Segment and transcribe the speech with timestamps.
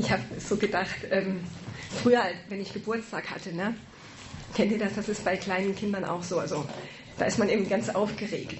[0.00, 1.40] Ich habe so gedacht, ähm,
[2.02, 3.74] früher, wenn ich Geburtstag hatte, ne?
[4.54, 4.94] kennt ihr das?
[4.94, 6.38] Das ist bei kleinen Kindern auch so.
[6.38, 6.66] Also
[7.18, 8.58] da ist man eben ganz aufgeregt.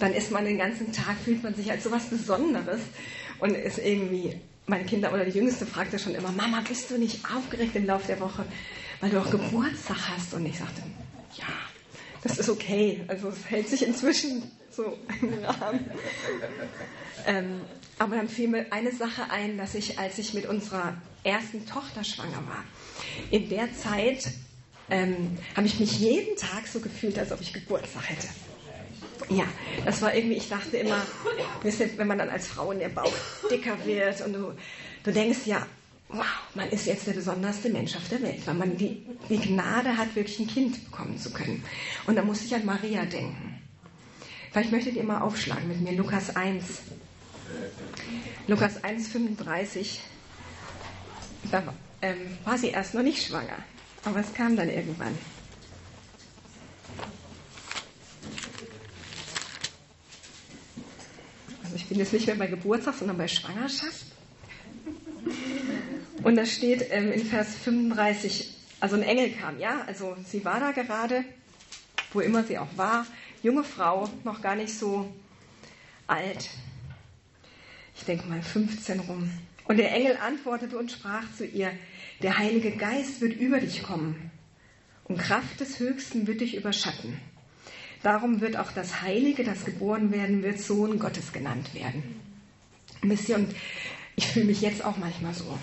[0.00, 2.80] Dann ist man den ganzen Tag, fühlt man sich als so was Besonderes
[3.38, 7.24] und ist irgendwie, meine Kinder oder die Jüngste fragte schon immer, Mama, bist du nicht
[7.34, 8.44] aufgeregt im Laufe der Woche,
[9.00, 10.34] weil du auch Geburtstag hast?
[10.34, 10.82] Und ich sagte,
[11.38, 11.46] ja,
[12.22, 13.00] das ist okay.
[13.08, 15.90] Also es hält sich inzwischen so im Rahmen.
[17.26, 17.62] Ähm,
[17.98, 20.94] aber dann fiel mir eine Sache ein, dass ich, als ich mit unserer
[21.24, 22.64] ersten Tochter schwanger war,
[23.30, 24.28] in der Zeit
[24.90, 28.28] ähm, habe ich mich jeden Tag so gefühlt, als ob ich Geburtstag hätte.
[29.28, 29.44] Ja,
[29.84, 31.02] das war irgendwie, ich dachte immer,
[31.62, 33.12] wenn man dann als Frau in der Bauch
[33.50, 34.52] dicker wird und du,
[35.02, 35.66] du denkst, ja,
[36.08, 36.24] wow,
[36.54, 40.14] man ist jetzt der besonderste Mensch auf der Welt, weil man die, die Gnade hat,
[40.14, 41.64] wirklich ein Kind bekommen zu können.
[42.06, 43.60] Und da musste ich an Maria denken.
[44.52, 46.64] Vielleicht möchtet ihr mal aufschlagen mit mir, Lukas 1.
[48.46, 50.00] Lukas 1, 35.
[51.50, 51.62] Da
[52.02, 53.58] ähm, war sie erst noch nicht schwanger,
[54.04, 55.16] aber es kam dann irgendwann.
[61.64, 64.06] Also ich bin jetzt nicht mehr bei Geburtstag, sondern bei Schwangerschaft.
[66.22, 70.60] Und da steht ähm, in Vers 35, also ein Engel kam, ja, also sie war
[70.60, 71.24] da gerade,
[72.12, 73.06] wo immer sie auch war,
[73.42, 75.12] junge Frau, noch gar nicht so
[76.06, 76.48] alt.
[77.96, 79.30] Ich denke mal 15 rum.
[79.64, 81.72] Und der Engel antwortete und sprach zu ihr,
[82.22, 84.30] der Heilige Geist wird über dich kommen
[85.04, 87.18] und Kraft des Höchsten wird dich überschatten.
[88.02, 92.20] Darum wird auch das Heilige, das geboren werden wird, Sohn Gottes genannt werden.
[93.02, 93.12] Und
[94.16, 95.58] ich fühle mich jetzt auch manchmal so.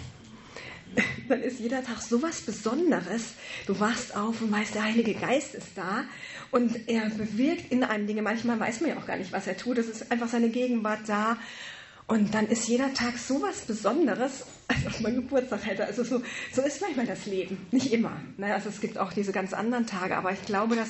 [1.27, 3.33] Dann ist jeder Tag so was Besonderes.
[3.65, 6.03] Du wachst auf und weißt, der Heilige Geist ist da
[6.51, 8.21] und er bewirkt in einem Dinge.
[8.21, 9.77] Manchmal weiß man ja auch gar nicht, was er tut.
[9.77, 11.37] Es ist einfach seine Gegenwart da
[12.13, 15.83] und dann ist jeder Tag so was Besonderes, als ob man Geburtstag hätte.
[15.83, 17.65] Also so, so ist manchmal das Leben.
[17.71, 18.21] Nicht immer.
[18.37, 18.53] Ne?
[18.53, 20.15] Also es gibt auch diese ganz anderen Tage.
[20.15, 20.89] Aber ich glaube, dass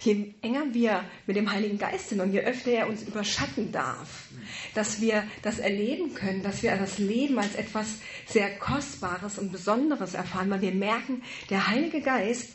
[0.00, 4.28] je enger wir mit dem Heiligen Geist sind und je öfter er uns überschatten darf,
[4.74, 7.96] dass wir das erleben können, dass wir das Leben als etwas
[8.26, 12.48] sehr Kostbares und Besonderes erfahren, weil wir merken, der Heilige Geist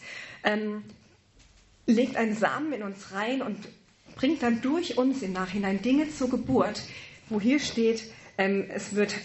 [0.43, 0.83] ähm,
[1.85, 3.59] legt einen Samen in uns rein und
[4.15, 6.81] bringt dann durch uns im Nachhinein Dinge zur Geburt,
[7.29, 8.03] wo hier steht,
[8.37, 9.15] ähm, es wird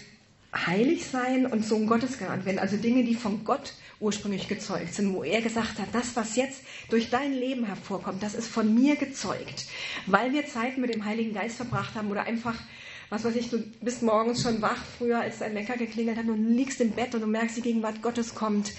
[0.54, 2.58] heilig sein und Sohn Gottes genannt werden.
[2.58, 6.62] Also Dinge, die von Gott ursprünglich gezeugt sind, wo er gesagt hat, das, was jetzt
[6.90, 9.66] durch dein Leben hervorkommt, das ist von mir gezeugt.
[10.06, 12.56] Weil wir Zeit mit dem Heiligen Geist verbracht haben oder einfach,
[13.08, 16.54] was weiß ich, du bist morgens schon wach, früher als dein Wecker geklingelt hat und
[16.54, 18.72] liegst im Bett und du merkst, die Gegenwart Gottes kommt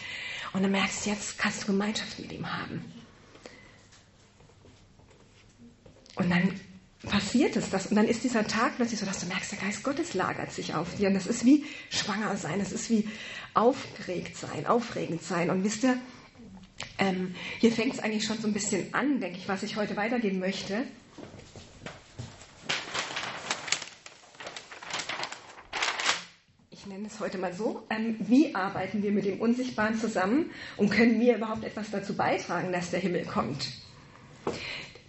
[0.53, 2.83] und du merkst, jetzt kannst du Gemeinschaft mit ihm haben.
[6.15, 6.59] Und dann
[7.03, 7.87] passiert es das.
[7.87, 10.73] Und dann ist dieser Tag plötzlich so, dass du merkst, der Geist Gottes lagert sich
[10.73, 11.09] auf dir.
[11.09, 13.07] Und das ist wie schwanger sein, das ist wie
[13.53, 15.49] aufgeregt sein, aufregend sein.
[15.49, 15.97] Und wisst ihr,
[16.97, 19.95] ähm, hier fängt es eigentlich schon so ein bisschen an, denke ich, was ich heute
[19.95, 20.85] weitergeben möchte.
[26.71, 30.89] Ich nenne es heute mal so, ähm, wie arbeiten wir mit dem Unsichtbaren zusammen und
[30.89, 33.69] können wir überhaupt etwas dazu beitragen, dass der Himmel kommt?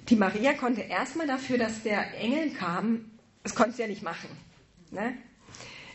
[0.09, 3.11] Die Maria konnte erstmal dafür, dass der Engel kam,
[3.43, 4.29] das konnte sie ja nicht machen.
[4.91, 5.15] Ne?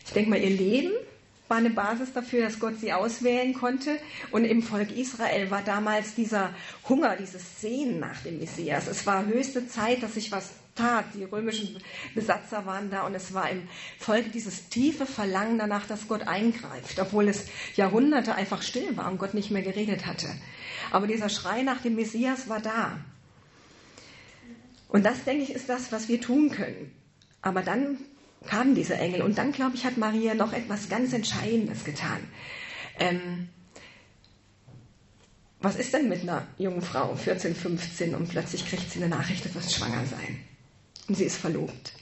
[0.04, 0.92] Ich denke mal, ihr Leben
[1.50, 3.98] war eine Basis dafür, dass Gott sie auswählen konnte.
[4.30, 6.54] Und im Volk Israel war damals dieser
[6.88, 8.86] Hunger, dieses Sehen nach dem Messias.
[8.86, 11.06] Es war höchste Zeit, dass sich was tat.
[11.14, 11.78] Die römischen
[12.14, 17.00] Besatzer waren da und es war im Volk dieses tiefe Verlangen danach, dass Gott eingreift,
[17.00, 20.28] obwohl es Jahrhunderte einfach still war und Gott nicht mehr geredet hatte.
[20.92, 22.98] Aber dieser Schrei nach dem Messias war da.
[24.90, 26.92] Und das, denke ich, ist das, was wir tun können.
[27.42, 27.98] Aber dann
[28.46, 32.20] kamen diese Engel und dann, glaube ich, hat Maria noch etwas ganz Entscheidendes getan.
[32.98, 33.48] Ähm,
[35.60, 39.44] was ist denn mit einer jungen Frau, 14, 15, und plötzlich kriegt sie eine Nachricht,
[39.44, 40.40] du wirst schwanger sein.
[41.06, 41.92] Und sie ist verlobt.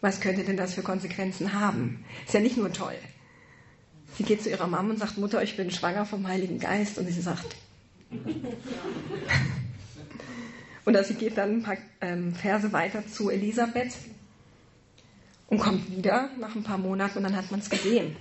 [0.00, 2.04] Was könnte denn das für Konsequenzen haben?
[2.24, 2.94] Ist ja nicht nur toll.
[4.16, 6.98] Sie geht zu ihrer Mama und sagt, Mutter, ich bin schwanger vom Heiligen Geist.
[6.98, 7.56] Und sie sagt,
[10.86, 13.92] und sie geht dann ein paar ähm, Verse weiter zu Elisabeth
[15.48, 18.16] und kommt wieder nach ein paar Monaten und dann hat man es gesehen.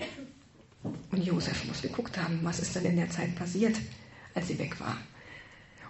[0.84, 3.78] Und Josef muss geguckt haben, was ist denn in der Zeit passiert,
[4.34, 4.98] als sie weg war.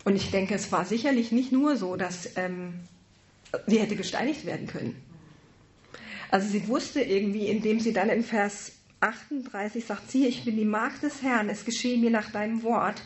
[0.04, 2.81] Und ich denke, es war sicherlich nicht nur so, dass ähm,
[3.68, 5.01] sie hätte gesteinigt werden können.
[6.30, 10.66] Also sie wusste irgendwie, indem sie dann in Vers 38 sagt, siehe, ich bin die
[10.66, 13.01] Magd des Herrn, es geschehe mir nach deinem Wort,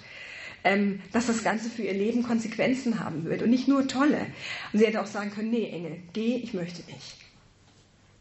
[0.63, 4.25] ähm, dass das Ganze für ihr Leben Konsequenzen haben wird und nicht nur tolle.
[4.73, 7.17] Und sie hätte auch sagen können, nee, Engel, geh, ich möchte nicht.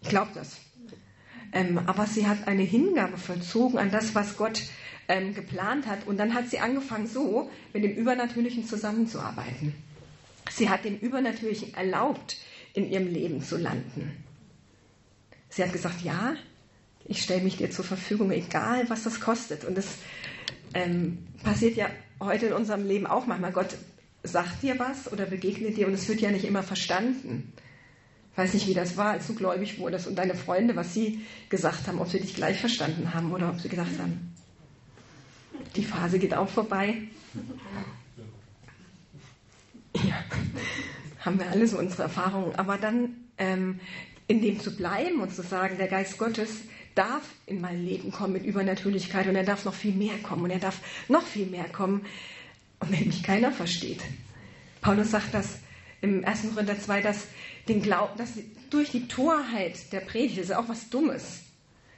[0.02, 0.58] Ich glaube das.
[1.52, 4.62] Ähm, aber sie hat eine Hingabe vollzogen an das, was Gott
[5.08, 6.06] ähm, geplant hat.
[6.06, 9.74] Und dann hat sie angefangen, so mit dem Übernatürlichen zusammenzuarbeiten.
[10.50, 12.36] Sie hat dem Übernatürlichen erlaubt,
[12.74, 14.12] in ihrem Leben zu landen.
[15.48, 16.36] Sie hat gesagt, ja,
[17.06, 19.64] ich stelle mich dir zur Verfügung, egal was das kostet.
[19.64, 19.86] Und das
[20.74, 21.88] ähm, passiert ja
[22.20, 23.52] heute in unserem Leben auch manchmal.
[23.52, 23.76] Gott
[24.22, 27.52] sagt dir was oder begegnet dir und es wird ja nicht immer verstanden.
[28.32, 31.20] Ich weiß nicht, wie das war, als du gläubig wurdest und deine Freunde, was sie
[31.48, 34.32] gesagt haben, ob sie dich gleich verstanden haben oder ob sie gesagt haben,
[35.74, 36.94] die Phase geht auch vorbei.
[39.94, 40.22] Ja,
[41.20, 42.54] haben wir alle so unsere Erfahrungen.
[42.54, 43.80] Aber dann ähm,
[44.28, 46.62] in dem zu bleiben und zu sagen, der Geist Gottes
[46.98, 50.50] darf in mein Leben kommen mit Übernatürlichkeit und er darf noch viel mehr kommen und
[50.50, 52.04] er darf noch viel mehr kommen.
[52.80, 54.02] Und wenn mich keiner versteht.
[54.80, 55.58] Paulus sagt das
[56.00, 56.54] im 1.
[56.54, 57.26] Korinther 2, dass,
[57.68, 58.32] den Glaub, dass
[58.70, 61.40] durch die Torheit der Predigt, das ist auch was Dummes,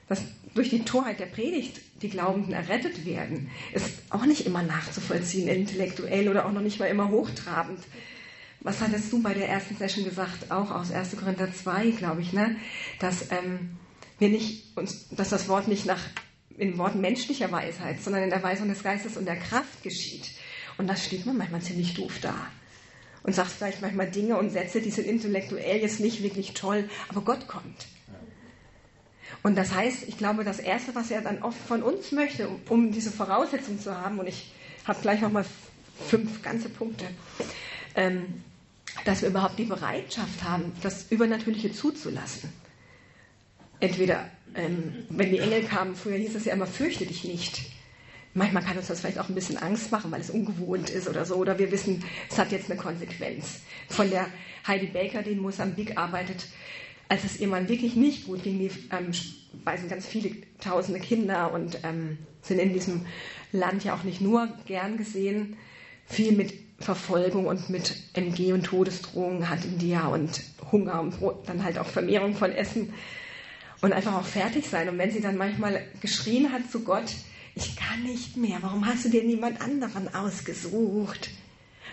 [0.09, 0.23] dass
[0.55, 6.29] durch die Torheit der Predigt die Glaubenden errettet werden, ist auch nicht immer nachzuvollziehen, intellektuell
[6.29, 7.81] oder auch noch nicht mal immer hochtrabend.
[8.61, 10.51] Was hattest du bei der ersten Session gesagt?
[10.51, 11.17] Auch aus 1.
[11.17, 12.57] Korinther 2, glaube ich, ne?
[12.99, 13.79] Dass ähm,
[14.21, 16.01] wir nicht uns, dass das Wort nicht nach
[16.57, 20.31] in Worten menschlicher Weisheit, sondern in der Weisung des Geistes und der Kraft geschieht.
[20.77, 22.35] Und das steht man manchmal ziemlich doof da.
[23.23, 27.23] Und sagt vielleicht manchmal Dinge und Sätze, die sind intellektuell jetzt nicht wirklich toll, aber
[27.23, 27.87] Gott kommt.
[29.43, 32.61] Und das heißt, ich glaube, das Erste, was er dann oft von uns möchte, um,
[32.69, 34.53] um diese Voraussetzung zu haben, und ich
[34.87, 35.47] habe gleich nochmal
[36.09, 37.07] fünf ganze Punkte,
[37.95, 38.43] ähm,
[39.05, 42.53] dass wir überhaupt die Bereitschaft haben, das Übernatürliche zuzulassen.
[43.81, 47.63] Entweder, ähm, wenn die Engel kamen, früher hieß es ja immer, fürchte dich nicht.
[48.33, 51.25] Manchmal kann uns das vielleicht auch ein bisschen Angst machen, weil es ungewohnt ist oder
[51.25, 51.35] so.
[51.35, 53.61] Oder wir wissen, es hat jetzt eine Konsequenz.
[53.89, 54.27] Von der
[54.67, 56.47] Heidi Baker, die in Mosambik arbeitet,
[57.09, 60.31] als es ihr Mann wirklich nicht gut ging, die ähm, speisen ganz viele
[60.61, 63.07] tausende Kinder und ähm, sind in diesem
[63.51, 65.57] Land ja auch nicht nur gern gesehen,
[66.07, 70.41] viel mit Verfolgung und mit MG und Todesdrohungen hatten die ja und
[70.71, 72.93] Hunger und dann halt auch Vermehrung von Essen
[73.81, 74.89] und einfach auch fertig sein.
[74.89, 77.15] Und wenn sie dann manchmal geschrien hat zu Gott,
[77.55, 81.31] ich kann nicht mehr, warum hast du dir niemand anderen ausgesucht?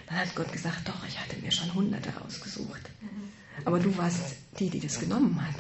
[0.08, 2.82] Dann hat Gott gesagt, doch, ich hatte mir schon Hunderte ausgesucht.
[3.66, 5.56] Aber du warst die, die das genommen hat.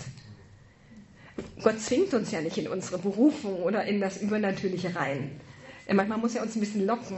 [1.63, 5.31] Gott zwingt uns ja nicht in unsere Berufung oder in das Übernatürliche rein.
[5.91, 7.17] Manchmal muss er uns ein bisschen locken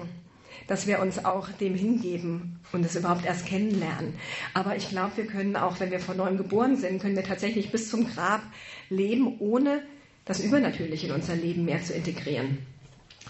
[0.70, 4.14] dass wir uns auch dem hingeben und es überhaupt erst kennenlernen.
[4.54, 7.72] Aber ich glaube, wir können auch, wenn wir von neuem geboren sind, können wir tatsächlich
[7.72, 8.42] bis zum Grab
[8.90, 9.82] leben, ohne
[10.26, 12.60] das Übernatürliche in unser Leben mehr zu integrieren.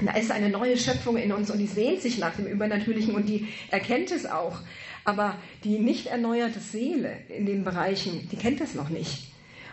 [0.02, 3.28] da ist eine neue Schöpfung in uns und die sehnt sich nach dem Übernatürlichen und
[3.28, 4.60] die erkennt es auch.
[5.06, 9.32] Aber die nicht erneuerte Seele in den Bereichen, die kennt es noch nicht.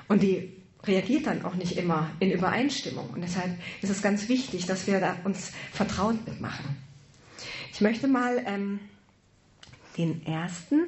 [0.08, 0.52] Und die
[0.84, 3.10] reagiert dann auch nicht immer in Übereinstimmung.
[3.10, 3.50] Und deshalb
[3.82, 6.76] ist es ganz wichtig, dass wir da uns vertraut mitmachen.
[7.72, 8.80] Ich möchte mal ähm,
[9.98, 10.84] den ersten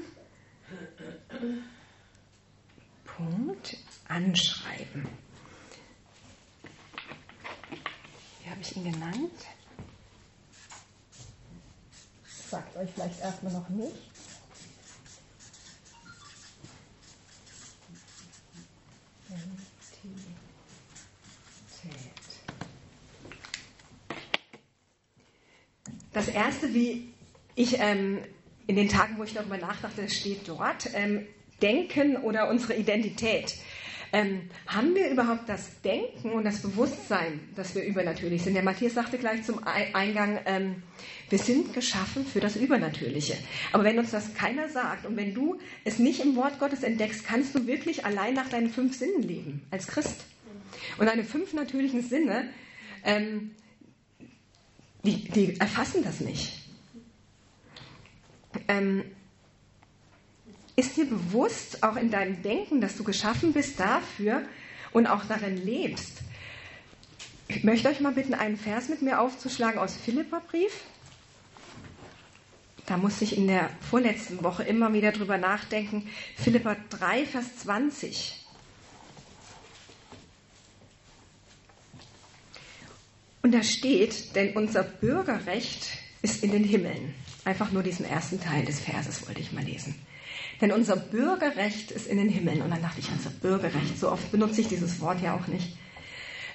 [3.05, 3.77] Punkt
[4.09, 5.07] anschreiben.
[8.43, 9.33] Wie habe ich ihn genannt?
[12.51, 13.95] Sagt euch vielleicht erstmal noch nicht.
[26.19, 27.15] Das erste, wie
[27.55, 28.25] ich ähm,
[28.67, 31.25] in den Tagen, wo ich darüber nachdachte, steht dort, ähm,
[31.62, 33.55] Denken oder unsere Identität.
[34.12, 38.55] Ähm, haben wir überhaupt das Denken und das Bewusstsein, dass wir übernatürlich sind?
[38.55, 40.83] Der Matthias sagte gleich zum Eingang, ähm,
[41.29, 43.37] wir sind geschaffen für das Übernatürliche.
[43.73, 47.25] Aber wenn uns das keiner sagt und wenn du es nicht im Wort Gottes entdeckst,
[47.25, 50.25] kannst du wirklich allein nach deinen fünf Sinnen leben, als Christ.
[50.97, 52.49] Und deine fünf natürlichen Sinne,
[53.05, 53.50] ähm,
[55.05, 56.59] die, die erfassen das nicht.
[58.69, 59.05] Ähm,
[60.78, 64.42] ist dir bewusst, auch in deinem Denken, dass du geschaffen bist dafür
[64.92, 66.18] und auch darin lebst?
[67.49, 70.73] Ich möchte euch mal bitten, einen Vers mit mir aufzuschlagen aus Philipperbrief.
[72.87, 76.08] Da musste ich in der vorletzten Woche immer wieder drüber nachdenken.
[76.37, 78.47] Philippa 3, Vers 20.
[83.42, 85.88] Und da steht, denn unser Bürgerrecht
[86.23, 87.14] ist in den Himmeln.
[87.44, 89.94] Einfach nur diesen ersten Teil des Verses wollte ich mal lesen.
[90.61, 92.62] Denn unser Bürgerrecht ist in den Himmeln.
[92.62, 95.77] Und dann dachte ich, unser Bürgerrecht, so oft benutze ich dieses Wort ja auch nicht.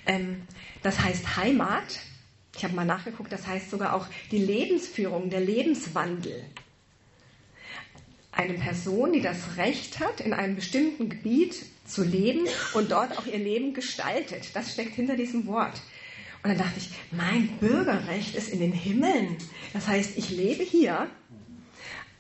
[0.05, 0.41] Ähm,
[0.81, 2.00] das heißt Heimat.
[2.55, 6.43] Ich habe mal nachgeguckt, das heißt sogar auch die Lebensführung, der Lebenswandel.
[8.31, 13.25] eine Person, die das Recht hat, in einem bestimmten Gebiet zu leben und dort auch
[13.25, 14.55] ihr Leben gestaltet.
[14.55, 15.81] Das steckt hinter diesem Wort.
[16.41, 19.38] Und dann dachte ich, mein Bürgerrecht ist in den Himmeln.
[19.72, 21.07] Das heißt, ich lebe hier,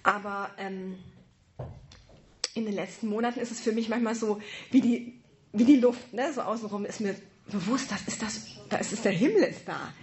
[0.03, 0.95] aber ähm,
[2.53, 4.41] in den letzten Monaten ist es für mich manchmal so
[4.71, 5.13] wie die,
[5.51, 6.31] wie die Luft, ne?
[6.33, 7.15] so außenrum ist mir
[7.47, 9.93] bewusst, das ist das, da ist der Himmel ist da.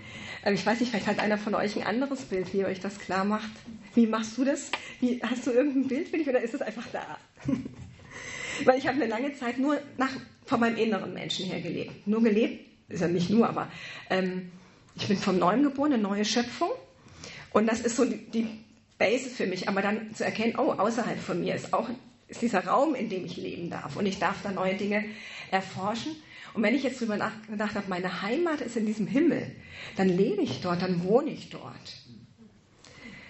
[0.44, 2.80] Ähm, ich weiß nicht, vielleicht hat einer von euch ein anderes Bild, wie ihr euch
[2.80, 3.50] das klar macht.
[3.94, 4.70] Wie machst du das?
[5.00, 7.18] Wie, hast du irgendein Bild für dich oder ist es einfach da?
[8.64, 10.12] Weil ich habe eine lange Zeit nur nach,
[10.44, 12.06] von meinem inneren Menschen her gelebt.
[12.06, 13.70] Nur gelebt, ist ja nicht nur, aber
[14.10, 14.50] ähm,
[14.96, 16.70] ich bin vom Neuen geboren, eine neue Schöpfung.
[17.52, 18.46] Und das ist so die, die
[18.98, 19.68] Base für mich.
[19.68, 21.88] Aber dann zu erkennen, oh, außerhalb von mir ist auch
[22.30, 23.96] ist dieser Raum, in dem ich leben darf.
[23.96, 25.04] Und ich darf da neue Dinge
[25.50, 26.14] erforschen.
[26.54, 29.50] Und wenn ich jetzt darüber nachgedacht habe, meine Heimat ist in diesem Himmel,
[29.96, 31.96] dann lebe ich dort, dann wohne ich dort.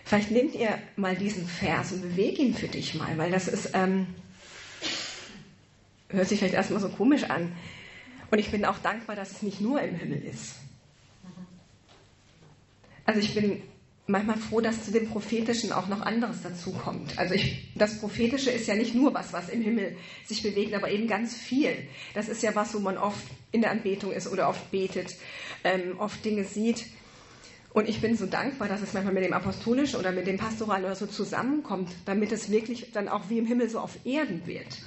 [0.04, 3.70] Vielleicht nehmt ihr mal diesen Vers und bewegt ihn für dich mal, weil das ist,
[3.74, 4.06] ähm,
[6.08, 7.52] hört sich vielleicht erstmal so komisch an.
[8.30, 10.56] Und ich bin auch dankbar, dass es nicht nur im Himmel ist.
[13.04, 13.62] Also ich bin
[14.10, 17.18] manchmal froh, dass zu dem Prophetischen auch noch anderes dazukommt.
[17.18, 20.90] Also ich, das Prophetische ist ja nicht nur was, was im Himmel sich bewegt, aber
[20.90, 21.76] eben ganz viel.
[22.14, 25.16] Das ist ja was, wo man oft in der Anbetung ist oder oft betet,
[25.64, 26.84] ähm, oft Dinge sieht.
[27.72, 30.84] Und ich bin so dankbar, dass es manchmal mit dem Apostolischen oder mit dem Pastoralen
[30.84, 34.78] oder so zusammenkommt, damit es wirklich dann auch wie im Himmel so auf Erden wird.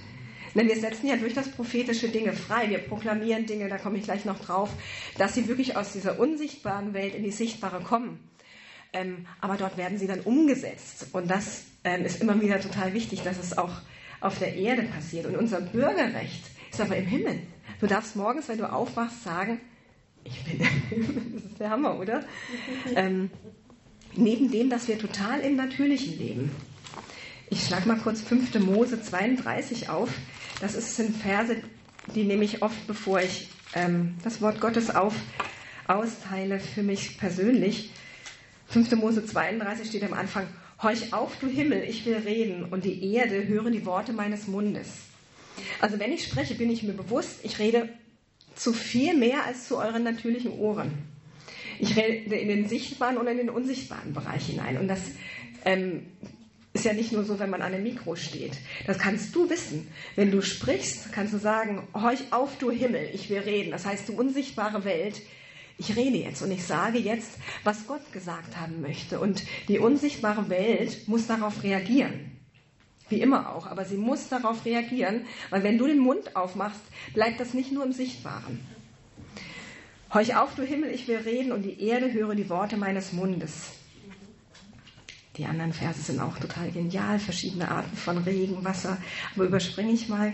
[0.56, 2.70] Denn wir setzen ja durch das prophetische Dinge frei.
[2.70, 4.70] Wir proklamieren Dinge, da komme ich gleich noch drauf,
[5.18, 8.20] dass sie wirklich aus dieser unsichtbaren Welt in die sichtbare kommen.
[8.94, 11.08] Ähm, aber dort werden sie dann umgesetzt.
[11.12, 13.82] Und das ähm, ist immer wieder total wichtig, dass es auch
[14.22, 15.26] auf der Erde passiert.
[15.26, 17.40] Und unser Bürgerrecht ist aber im Himmel.
[17.80, 19.60] Du darfst morgens, wenn du aufwachst, sagen,
[20.24, 21.32] ich bin im Himmel.
[21.34, 22.24] Das ist der Hammer, oder?
[22.96, 23.32] Ähm,
[24.16, 26.52] neben dem, dass wir total im Natürlichen leben.
[27.50, 28.60] Ich schlage mal kurz 5.
[28.60, 30.10] Mose 32 auf.
[30.62, 31.56] Das sind Verse,
[32.14, 35.16] die nehme ich oft, bevor ich ähm, das Wort Gottes auf,
[35.88, 37.92] austeile für mich persönlich.
[38.68, 38.92] 5.
[38.96, 40.48] Mose 32 steht am Anfang,
[40.82, 44.90] Horch auf, du Himmel, ich will reden, und die Erde höre die Worte meines Mundes.
[45.80, 47.90] Also wenn ich spreche, bin ich mir bewusst, ich rede
[48.56, 50.92] zu viel mehr als zu euren natürlichen Ohren.
[51.80, 54.78] Ich rede in den sichtbaren und in den unsichtbaren Bereich hinein.
[54.78, 55.00] Und das
[55.66, 56.06] ähm,
[56.74, 58.54] ist ja nicht nur so, wenn man an einem Mikro steht.
[58.86, 59.88] Das kannst du wissen.
[60.16, 63.72] Wenn du sprichst, kannst du sagen, horch auf, du Himmel, ich will reden.
[63.72, 65.22] Das heißt, du unsichtbare Welt,
[65.78, 69.20] ich rede jetzt und ich sage jetzt, was Gott gesagt haben möchte.
[69.20, 72.32] Und die unsichtbare Welt muss darauf reagieren.
[73.10, 76.82] Wie immer auch, aber sie muss darauf reagieren, weil wenn du den Mund aufmachst,
[77.14, 78.60] bleibt das nicht nur im Sichtbaren.
[80.14, 83.72] Horch auf, du Himmel, ich will reden und die Erde höre die Worte meines Mundes.
[85.38, 88.98] Die anderen Verse sind auch total genial, verschiedene Arten von Regen, Wasser,
[89.36, 90.32] aber überspringe ich mal.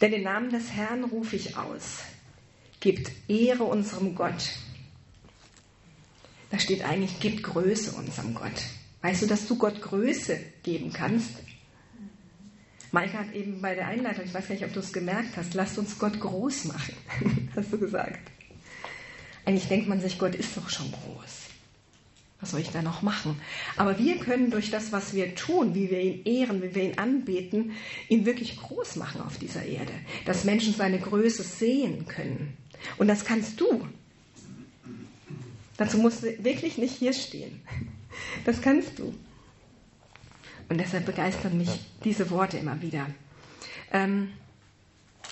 [0.00, 2.00] Denn den Namen des Herrn rufe ich aus
[2.82, 4.50] gibt Ehre unserem Gott.
[6.50, 8.50] Da steht eigentlich, gibt Größe unserem Gott.
[9.00, 11.30] Weißt du, dass du Gott Größe geben kannst?
[12.90, 15.54] Maike hat eben bei der Einleitung, ich weiß gar nicht, ob du es gemerkt hast,
[15.54, 16.94] lasst uns Gott groß machen,
[17.56, 18.20] hast du gesagt.
[19.46, 21.41] Eigentlich denkt man sich, Gott ist doch schon groß.
[22.42, 23.40] Was soll ich da noch machen?
[23.76, 26.98] Aber wir können durch das, was wir tun, wie wir ihn ehren, wie wir ihn
[26.98, 27.70] anbeten,
[28.08, 29.92] ihn wirklich groß machen auf dieser Erde.
[30.26, 32.56] Dass Menschen seine Größe sehen können.
[32.98, 33.86] Und das kannst du.
[35.76, 37.62] Dazu musst du wirklich nicht hier stehen.
[38.44, 39.14] Das kannst du.
[40.68, 41.70] Und deshalb begeistern mich
[42.02, 43.06] diese Worte immer wieder.
[43.92, 44.30] Ähm,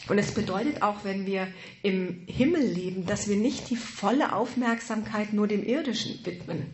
[0.09, 1.49] und es bedeutet auch, wenn wir
[1.83, 6.67] im Himmel leben, dass wir nicht die volle Aufmerksamkeit nur dem Irdischen widmen,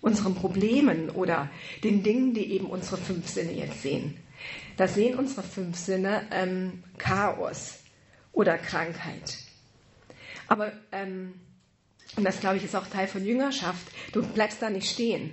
[0.00, 1.50] unseren Problemen oder
[1.82, 4.16] den Dingen, die eben unsere fünf Sinne jetzt sehen.
[4.76, 7.80] Da sehen unsere fünf Sinne ähm, Chaos
[8.32, 9.38] oder Krankheit,
[10.48, 11.34] aber, ähm,
[12.16, 15.30] und das glaube ich ist auch Teil von Jüngerschaft, du bleibst da nicht stehen,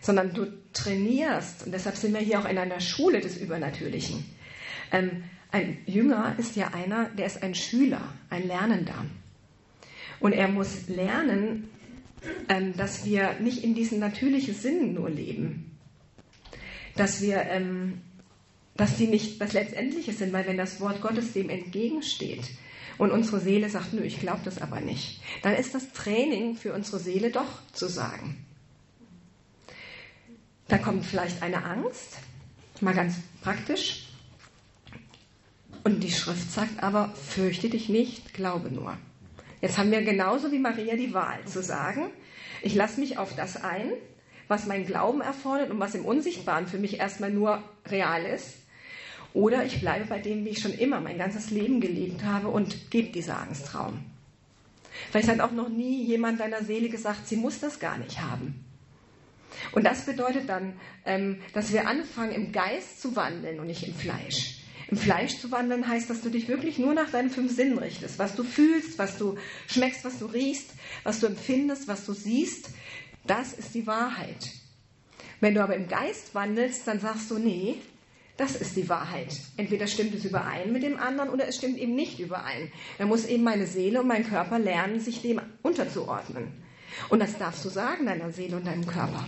[0.00, 1.66] sondern du trainierst.
[1.66, 4.24] Und deshalb sind wir hier auch in einer Schule des Übernatürlichen.
[4.92, 9.04] Ähm, ein Jünger ist ja einer, der ist ein Schüler, ein Lernender.
[10.20, 11.68] Und er muss lernen,
[12.48, 15.76] ähm, dass wir nicht in diesen natürlichen Sinnen nur leben.
[16.96, 18.00] Dass wir, ähm,
[18.76, 22.44] dass die nicht das Letztendliche sind, weil wenn das Wort Gottes dem entgegensteht,
[23.00, 26.74] und unsere Seele sagt, nö, ich glaube das aber nicht, dann ist das Training für
[26.74, 28.44] unsere Seele doch zu sagen.
[30.68, 32.18] Da kommt vielleicht eine Angst,
[32.82, 34.06] mal ganz praktisch.
[35.82, 38.98] Und die Schrift sagt aber, fürchte dich nicht, glaube nur.
[39.60, 42.10] Jetzt haben wir genauso wie Maria die Wahl zu sagen,
[42.62, 43.92] ich lasse mich auf das ein,
[44.48, 48.56] was mein Glauben erfordert und was im Unsichtbaren für mich erstmal nur real ist.
[49.32, 52.90] Oder ich bleibe bei dem, wie ich schon immer mein ganzes Leben gelebt habe und
[52.90, 54.04] gebe dieser Angst Raum.
[55.10, 58.64] Vielleicht hat auch noch nie jemand deiner Seele gesagt, sie muss das gar nicht haben.
[59.72, 60.74] Und das bedeutet dann,
[61.04, 64.59] ähm, dass wir anfangen, im Geist zu wandeln und nicht im Fleisch.
[64.88, 68.18] Im Fleisch zu wandeln heißt, dass du dich wirklich nur nach deinen fünf Sinnen richtest.
[68.18, 70.70] Was du fühlst, was du schmeckst, was du riechst,
[71.04, 72.70] was du empfindest, was du siehst,
[73.26, 74.50] das ist die Wahrheit.
[75.40, 77.76] Wenn du aber im Geist wandelst, dann sagst du, nee,
[78.36, 79.38] das ist die Wahrheit.
[79.56, 82.72] Entweder stimmt es überein mit dem anderen oder es stimmt eben nicht überein.
[82.98, 86.48] Dann muss eben meine Seele und mein Körper lernen, sich dem unterzuordnen.
[87.08, 89.26] Und das darfst du sagen deiner Seele und deinem Körper.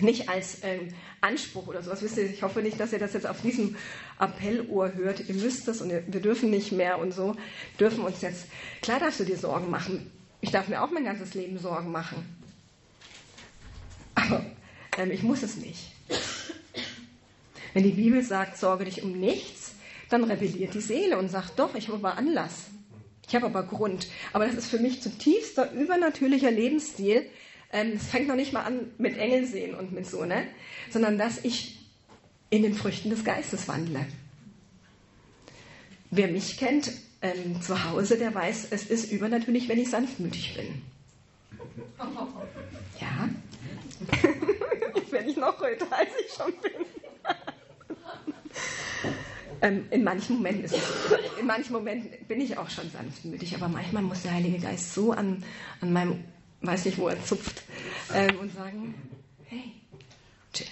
[0.00, 0.88] Nicht als ähm,
[1.20, 2.02] Anspruch oder sowas.
[2.02, 3.76] Wisst ihr, ich hoffe nicht, dass ihr das jetzt auf diesem
[4.18, 5.28] Appellohr hört.
[5.28, 7.36] Ihr müsst das und wir dürfen nicht mehr und so.
[7.78, 8.46] Dürfen uns jetzt.
[8.82, 10.10] Klar darfst du dir Sorgen machen.
[10.40, 12.24] Ich darf mir auch mein ganzes Leben Sorgen machen.
[14.16, 14.44] Aber
[14.98, 15.92] ähm, ich muss es nicht.
[17.72, 19.72] Wenn die Bibel sagt, sorge dich um nichts,
[20.08, 22.66] dann rebelliert die Seele und sagt, doch, ich habe aber Anlass.
[23.26, 24.06] Ich habe aber Grund.
[24.32, 27.26] Aber das ist für mich zutiefster übernatürlicher Lebensstil,
[27.74, 30.46] ähm, es fängt noch nicht mal an mit Engeln sehen und mit so, ne?
[30.90, 31.80] Sondern dass ich
[32.48, 34.06] in den Früchten des Geistes wandle.
[36.12, 40.82] Wer mich kennt ähm, zu Hause, der weiß, es ist übernatürlich, wenn ich sanftmütig bin.
[43.00, 43.28] Ja.
[44.94, 46.72] ich werde ich noch heute, als ich schon bin.
[49.62, 53.66] ähm, in manchen Momenten ist es, in manchen Momenten bin ich auch schon sanftmütig, aber
[53.66, 55.42] manchmal muss der Heilige Geist so an,
[55.80, 56.22] an meinem
[56.66, 57.62] weiß nicht, wo er zupft,
[58.12, 58.94] ähm, und sagen,
[59.46, 59.72] hey,
[60.52, 60.66] chill.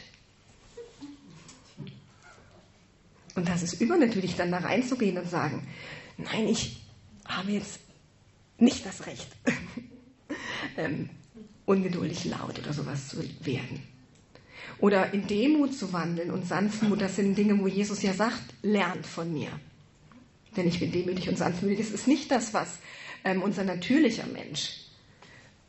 [3.34, 5.66] Und das ist übernatürlich, dann da reinzugehen und sagen,
[6.18, 6.82] nein, ich
[7.26, 7.80] habe jetzt
[8.58, 9.28] nicht das Recht,
[10.76, 11.10] ähm,
[11.64, 13.82] ungeduldig laut oder sowas zu werden.
[14.78, 19.06] Oder in Demut zu wandeln und Sanftmut, das sind Dinge, wo Jesus ja sagt, lernt
[19.06, 19.48] von mir.
[20.56, 21.78] Denn ich bin demütig und sanftmütig.
[21.78, 22.78] Das ist nicht das, was
[23.24, 24.82] ähm, unser natürlicher Mensch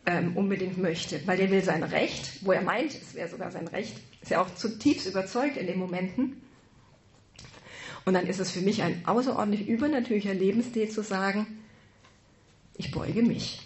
[0.06, 3.68] ähm, unbedingt möchte, weil der will sein Recht, wo er meint, es wäre sogar sein
[3.68, 6.42] Recht, ist ja auch zutiefst überzeugt in den Momenten.
[8.06, 11.48] Und dann ist es für mich ein außerordentlich übernatürlicher Lebensstil zu sagen,
[12.76, 13.62] ich beuge mich.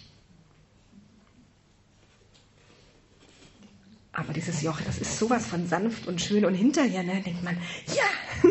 [4.12, 6.44] Aber dieses Joch, das ist sowas von sanft und schön.
[6.44, 8.50] Und hinterher ne, denkt man, ja,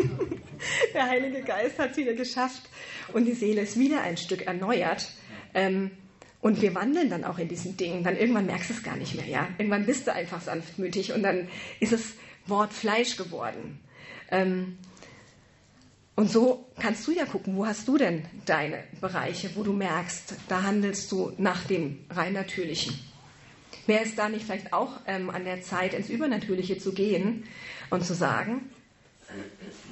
[0.94, 2.62] der Heilige Geist hat es wieder geschafft
[3.12, 5.10] und die Seele ist wieder ein Stück erneuert.
[5.54, 5.90] Ähm,
[6.40, 8.04] und wir wandeln dann auch in diesen Dingen.
[8.04, 9.48] Dann irgendwann merkst du es gar nicht mehr, ja.
[9.58, 11.48] Irgendwann bist du einfach sanftmütig und dann
[11.80, 12.14] ist es
[12.46, 13.80] Wort Fleisch geworden.
[14.30, 14.78] Ähm,
[16.14, 20.34] und so kannst du ja gucken, wo hast du denn deine Bereiche, wo du merkst,
[20.48, 22.98] da handelst du nach dem rein Natürlichen.
[23.86, 27.44] Wäre es da nicht vielleicht auch ähm, an der Zeit, ins Übernatürliche zu gehen
[27.90, 28.68] und zu sagen,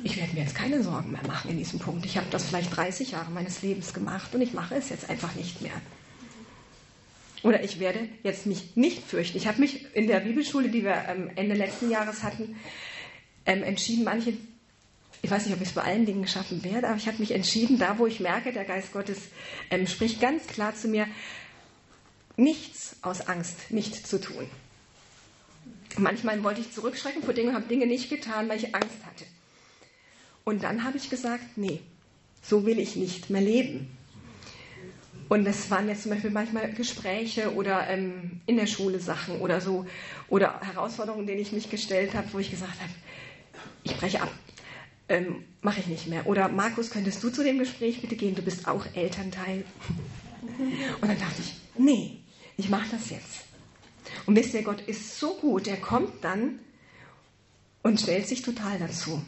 [0.03, 2.05] ich werde mir jetzt keine Sorgen mehr machen in diesem Punkt.
[2.05, 5.35] Ich habe das vielleicht 30 Jahre meines Lebens gemacht und ich mache es jetzt einfach
[5.35, 5.81] nicht mehr.
[7.43, 9.37] Oder ich werde jetzt mich nicht fürchten.
[9.37, 12.57] Ich habe mich in der Bibelschule, die wir ähm, Ende letzten Jahres hatten,
[13.45, 14.35] ähm, entschieden, manche,
[15.23, 17.33] ich weiß nicht, ob ich es bei allen Dingen schaffen werde, aber ich habe mich
[17.33, 19.19] entschieden, da wo ich merke, der Geist Gottes
[19.71, 21.07] ähm, spricht ganz klar zu mir,
[22.37, 24.49] nichts aus Angst nicht zu tun.
[25.99, 29.25] Manchmal wollte ich zurückschrecken vor Dingen und habe Dinge nicht getan, weil ich Angst hatte.
[30.45, 31.81] Und dann habe ich gesagt, nee,
[32.43, 33.96] so will ich nicht mehr leben.
[35.29, 39.61] Und das waren jetzt zum Beispiel manchmal Gespräche oder ähm, in der Schule Sachen oder
[39.61, 39.87] so
[40.29, 42.93] oder Herausforderungen, denen ich mich gestellt habe, wo ich gesagt habe,
[43.83, 44.31] ich breche ab,
[45.09, 46.27] ähm, mache ich nicht mehr.
[46.27, 48.35] Oder Markus, könntest du zu dem Gespräch bitte gehen?
[48.35, 49.65] Du bist auch Elternteil.
[51.01, 52.19] Und dann dachte ich, nee,
[52.57, 53.45] ich mache das jetzt.
[54.27, 56.61] Und wisst ihr, Gott ist so gut, er kommt dann
[57.83, 59.23] und stellt sich total dazu.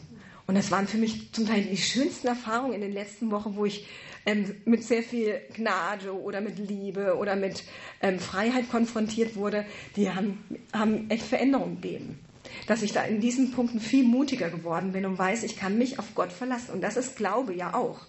[0.47, 3.65] Und das waren für mich zum Teil die schönsten Erfahrungen in den letzten Wochen, wo
[3.65, 3.85] ich
[4.25, 7.63] ähm, mit sehr viel Gnade oder mit Liebe oder mit
[8.01, 12.19] ähm, Freiheit konfrontiert wurde, die haben, haben echt Veränderungen gegeben.
[12.67, 15.99] Dass ich da in diesen Punkten viel mutiger geworden bin und weiß, ich kann mich
[15.99, 16.71] auf Gott verlassen.
[16.71, 18.01] Und das ist Glaube ja auch.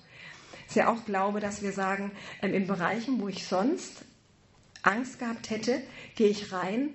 [0.66, 4.04] Es ist ja auch Glaube, dass wir sagen, ähm, in Bereichen, wo ich sonst
[4.82, 5.82] Angst gehabt hätte,
[6.14, 6.90] gehe ich rein,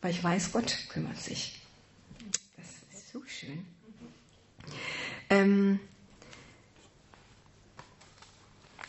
[0.00, 1.60] weil ich weiß, Gott kümmert sich.
[2.56, 2.66] Das
[2.98, 3.64] ist so schön.
[5.28, 5.80] Ähm,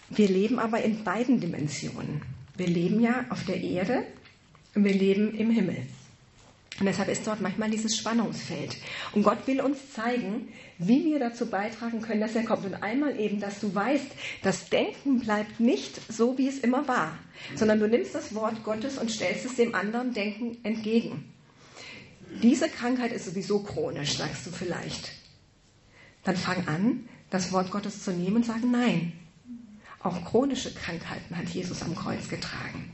[0.10, 2.22] Wir leben aber in beiden Dimensionen.
[2.56, 4.04] Wir leben ja auf der Erde
[4.74, 5.86] und wir leben im Himmel.
[6.80, 8.78] Und deshalb ist dort manchmal dieses Spannungsfeld.
[9.14, 12.66] Und Gott will uns zeigen, wie wir dazu beitragen können, dass er kommt.
[12.66, 14.06] Und einmal eben, dass du weißt,
[14.44, 17.18] das Denken bleibt nicht so, wie es immer war,
[17.56, 21.34] sondern du nimmst das Wort Gottes und stellst es dem anderen Denken entgegen.
[22.44, 25.14] diese Krankheit ist sowieso chronisch, sagst du vielleicht.
[26.24, 29.14] Dann fang an, das Wort Gottes zu nehmen und sagen, nein,
[30.02, 32.92] auch chronische Krankheiten hat Jesus am Kreuz getragen.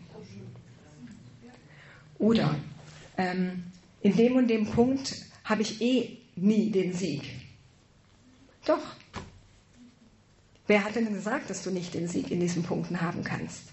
[2.17, 2.55] Oder
[3.17, 3.63] ähm,
[4.01, 7.23] in dem und dem Punkt habe ich eh nie den Sieg.
[8.65, 8.81] Doch.
[10.67, 13.63] Wer hat denn gesagt, dass du nicht den Sieg in diesen Punkten haben kannst?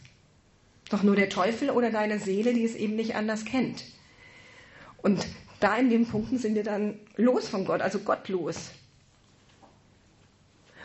[0.88, 3.84] Doch nur der Teufel oder deine Seele, die es eben nicht anders kennt.
[4.98, 5.24] Und
[5.60, 8.72] da in den Punkten sind wir dann los von Gott, also gottlos.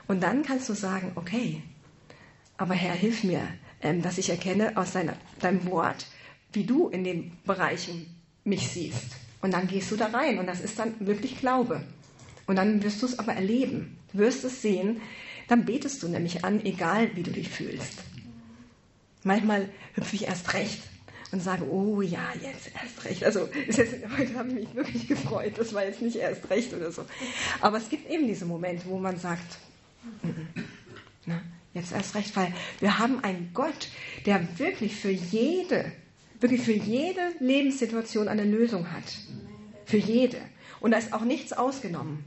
[0.08, 1.64] Und dann kannst du sagen, okay,
[2.58, 3.48] aber Herr, hilf mir,
[3.82, 6.08] ähm, dass ich erkenne aus deinem Wort,
[6.54, 8.08] wie du in den Bereichen
[8.44, 9.16] mich siehst.
[9.42, 11.84] Und dann gehst du da rein und das ist dann wirklich Glaube.
[12.48, 15.02] Und dann wirst du es aber erleben, du wirst es sehen,
[15.48, 18.00] dann betest du nämlich an, egal wie du dich fühlst.
[19.24, 20.82] Manchmal hüpfe ich erst recht
[21.32, 23.24] und sage, oh ja, jetzt erst recht.
[23.24, 26.92] Also jetzt, heute habe ich mich wirklich gefreut, das war jetzt nicht erst recht oder
[26.92, 27.06] so.
[27.62, 29.58] Aber es gibt eben diese Momente, wo man sagt,
[30.24, 30.30] mm
[31.32, 31.40] -mm,
[31.76, 33.90] jetzt erst recht, weil wir haben einen Gott,
[34.26, 35.92] der wirklich für jede
[36.40, 39.04] wirklich für jede Lebenssituation eine Lösung hat.
[39.86, 40.38] Für jede.
[40.80, 42.24] Und da ist auch nichts ausgenommen.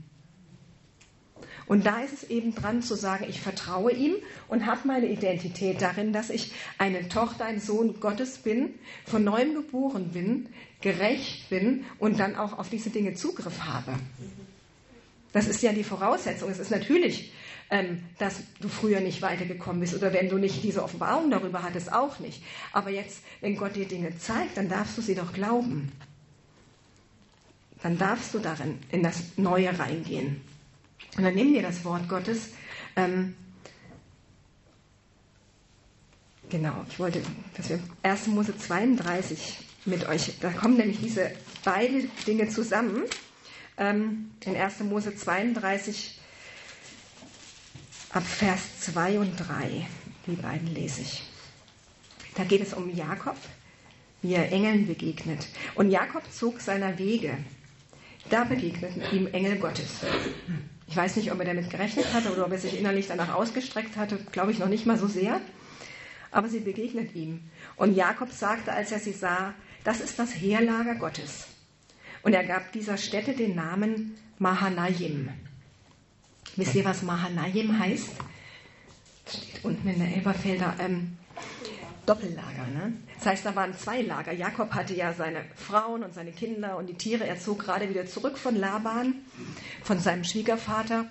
[1.67, 4.15] Und da ist es eben dran zu sagen, ich vertraue ihm
[4.49, 8.71] und habe meine Identität darin, dass ich eine Tochter, ein Sohn Gottes bin,
[9.05, 10.49] von neuem geboren bin,
[10.81, 13.93] gerecht bin und dann auch auf diese Dinge Zugriff habe.
[15.33, 16.51] Das ist ja die Voraussetzung.
[16.51, 17.33] Es ist natürlich
[18.19, 22.19] dass du früher nicht weitergekommen bist oder wenn du nicht diese Offenbarung darüber hattest, auch
[22.19, 22.43] nicht.
[22.73, 25.93] Aber jetzt, wenn Gott dir Dinge zeigt, dann darfst du sie doch glauben.
[27.83, 30.41] Dann darfst du darin in das Neue reingehen.
[31.17, 32.51] Und dann nimm dir das Wort Gottes.
[32.97, 33.35] Ähm,
[36.49, 37.21] genau, ich wollte,
[37.57, 38.29] dass wir 1.
[38.29, 41.33] Mose 32 mit euch, da kommen nämlich diese
[41.65, 43.03] beiden Dinge zusammen.
[43.77, 44.81] Ähm, in 1.
[44.81, 46.19] Mose 32
[48.11, 49.87] ab Vers 2 und 3.
[50.27, 51.23] Die beiden lese ich.
[52.35, 53.37] Da geht es um Jakob,
[54.23, 55.47] wie er Engeln begegnet.
[55.75, 57.37] Und Jakob zog seiner Wege.
[58.31, 60.01] Da begegneten ihm Engel Gottes.
[60.87, 63.97] Ich weiß nicht, ob er damit gerechnet hatte oder ob er sich innerlich danach ausgestreckt
[63.97, 64.19] hatte.
[64.33, 65.41] Glaube ich noch nicht mal so sehr.
[66.31, 67.41] Aber sie begegnet ihm.
[67.77, 71.47] Und Jakob sagte, als er sie sah, das ist das Heerlager Gottes.
[72.23, 75.31] Und er gab dieser Stätte den Namen Mahanaim.
[76.59, 78.09] Wisst ihr, was Mahanaim heißt?
[79.29, 81.17] Steht unten in der Elberfelder ähm,
[82.05, 82.67] Doppellager.
[82.75, 82.95] Ne?
[83.15, 84.33] Das heißt, da waren zwei Lager.
[84.33, 87.25] Jakob hatte ja seine Frauen und seine Kinder und die Tiere.
[87.25, 89.15] Er zog gerade wieder zurück von Laban,
[89.85, 91.05] von seinem Schwiegervater.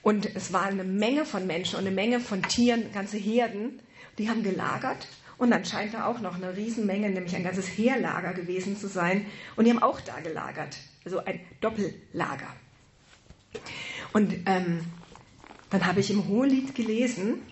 [0.00, 3.80] Und es war eine Menge von Menschen und eine Menge von Tieren, ganze Herden,
[4.16, 5.08] die haben gelagert.
[5.36, 9.26] Und dann scheint da auch noch eine Riesenmenge, nämlich ein ganzes Heerlager gewesen zu sein.
[9.56, 10.78] Und die haben auch da gelagert.
[11.04, 12.48] Also ein Doppellager.
[14.12, 14.84] Und ähm,
[15.70, 17.42] dann habe ich im Hohelied gelesen,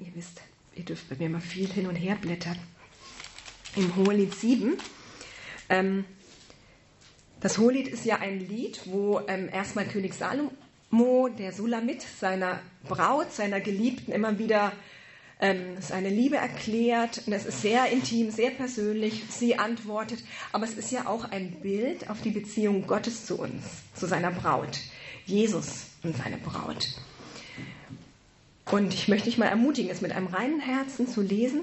[0.00, 0.42] ihr wisst,
[0.74, 2.58] ihr dürft bei mir mal viel hin und her blättern,
[3.76, 4.76] im Hohelied 7.
[5.68, 6.04] Ähm,
[7.40, 13.32] das Hohelied ist ja ein Lied, wo ähm, erstmal König Salomo, der Sulamit, seiner Braut,
[13.32, 14.72] seiner Geliebten immer wieder
[15.40, 17.22] ähm, seine Liebe erklärt.
[17.26, 19.24] Und es ist sehr intim, sehr persönlich.
[19.28, 20.22] Sie antwortet.
[20.52, 24.30] Aber es ist ja auch ein Bild auf die Beziehung Gottes zu uns, zu seiner
[24.30, 24.80] Braut.
[25.26, 26.88] Jesus und seine Braut.
[28.70, 31.62] Und ich möchte dich mal ermutigen, es mit einem reinen Herzen zu lesen.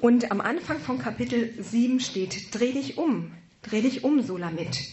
[0.00, 4.90] Und am Anfang von Kapitel 7 steht, dreh dich um, dreh dich um, Solamit.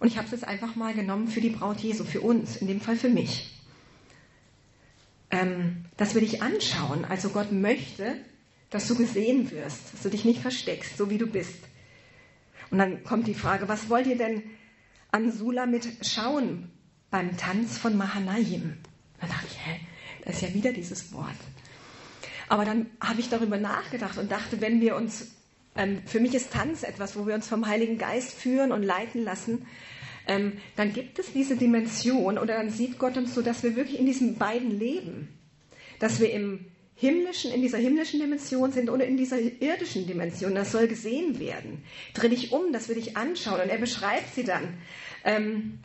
[0.00, 2.66] Und ich habe es jetzt einfach mal genommen für die Braut Jesu, für uns, in
[2.66, 3.53] dem Fall für mich
[5.34, 7.04] ähm, dass wir dich anschauen.
[7.04, 8.16] Also Gott möchte,
[8.70, 11.58] dass du gesehen wirst, dass du dich nicht versteckst, so wie du bist.
[12.70, 14.42] Und dann kommt die Frage, was wollt ihr denn
[15.10, 16.70] an Sula mit schauen
[17.10, 18.76] beim Tanz von Mahanaim?
[19.20, 19.80] Dann dachte ich, hä,
[20.24, 21.36] das ist ja wieder dieses Wort.
[22.48, 25.32] Aber dann habe ich darüber nachgedacht und dachte, wenn wir uns,
[25.74, 29.24] ähm, für mich ist Tanz etwas, wo wir uns vom Heiligen Geist führen und leiten
[29.24, 29.66] lassen,
[30.26, 33.98] ähm, dann gibt es diese Dimension oder dann sieht Gott uns so, dass wir wirklich
[33.98, 35.28] in diesen beiden leben.
[35.98, 40.54] Dass wir im himmlischen, in dieser himmlischen Dimension sind oder in dieser irdischen Dimension.
[40.54, 41.82] Das soll gesehen werden.
[42.14, 43.60] Dreh dich um, dass wir dich anschauen.
[43.60, 44.78] Und er beschreibt sie dann.
[45.24, 45.80] Ähm,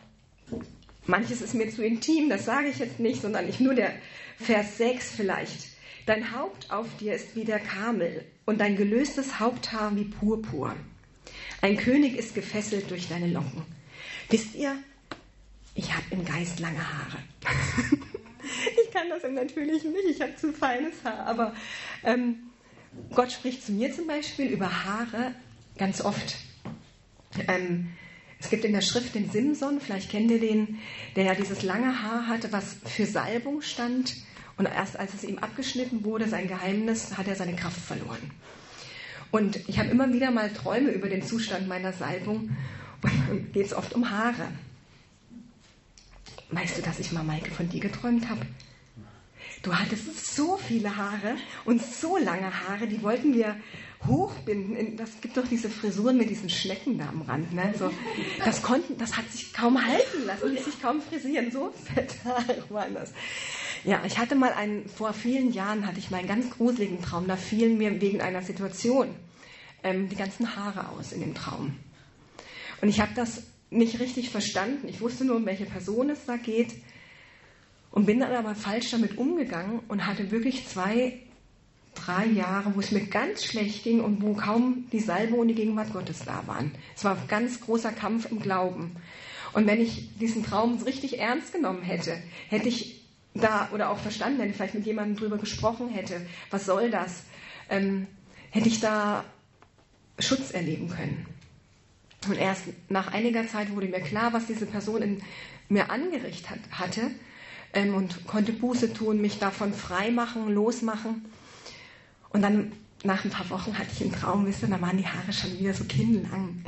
[1.05, 3.93] manches ist mir zu intim, das sage ich jetzt nicht, sondern ich nur der
[4.37, 5.67] Vers 6 vielleicht.
[6.05, 10.75] Dein Haupt auf dir ist wie der Kamel und dein gelöstes Haupthaar wie Purpur.
[11.61, 13.63] Ein König ist gefesselt durch deine Locken.
[14.29, 14.77] Wisst ihr,
[15.73, 17.17] ich habe im Geist lange Haare.
[18.83, 21.25] ich kann das im Natürlichen nicht, ich habe zu feines Haar.
[21.25, 21.55] Aber
[22.03, 22.35] ähm,
[23.13, 25.33] Gott spricht zu mir zum Beispiel über Haare
[25.77, 26.35] ganz oft.
[27.47, 27.89] Ähm,
[28.39, 30.79] es gibt in der Schrift den Simson, vielleicht kennt ihr den,
[31.15, 34.15] der ja dieses lange Haar hatte, was für Salbung stand.
[34.57, 38.31] Und erst als es ihm abgeschnitten wurde, sein Geheimnis, hat er seine Kraft verloren.
[39.31, 42.49] Und ich habe immer wieder mal Träume über den Zustand meiner Salbung
[43.53, 44.47] geht es oft um Haare.
[46.51, 48.41] Weißt du, dass ich mal, Maike, von dir geträumt habe?
[49.61, 51.35] Du hattest so viele Haare
[51.65, 53.57] und so lange Haare, die wollten wir
[54.07, 54.95] hochbinden.
[54.95, 57.53] Das gibt doch diese Frisuren mit diesen Schnecken da am Rand.
[57.53, 57.73] Ne?
[57.77, 57.91] So,
[58.43, 61.51] das, konnten, das hat sich kaum halten lassen, ließ sich kaum frisieren.
[61.51, 63.11] So fette Haare waren das.
[63.83, 67.27] Ja, ich hatte mal einen, vor vielen Jahren hatte ich mal einen ganz gruseligen Traum.
[67.27, 69.09] Da fielen mir wegen einer Situation
[69.83, 71.75] ähm, die ganzen Haare aus in dem Traum.
[72.81, 74.87] Und ich habe das nicht richtig verstanden.
[74.87, 76.73] Ich wusste nur, um welche Person es da geht
[77.91, 81.19] und bin dann aber falsch damit umgegangen und hatte wirklich zwei,
[81.95, 85.55] drei Jahre, wo es mir ganz schlecht ging und wo kaum die Salbe und die
[85.55, 86.71] Gegenwart Gottes da waren.
[86.95, 88.95] Es war ein ganz großer Kampf im Glauben.
[89.53, 92.17] Und wenn ich diesen Traum richtig ernst genommen hätte,
[92.49, 96.65] hätte ich da oder auch verstanden, wenn ich vielleicht mit jemandem drüber gesprochen hätte, was
[96.65, 97.23] soll das,
[97.69, 98.07] ähm,
[98.51, 99.23] hätte ich da
[100.19, 101.25] Schutz erleben können.
[102.27, 105.21] Und erst nach einiger Zeit wurde mir klar, was diese Person in
[105.69, 107.11] mir angerichtet hat, hatte
[107.73, 111.25] ähm, und konnte Buße tun, mich davon frei machen, losmachen.
[112.29, 115.07] Und dann nach ein paar Wochen hatte ich einen Traum, wisst ihr, da waren die
[115.07, 116.63] Haare schon wieder so kinnlang.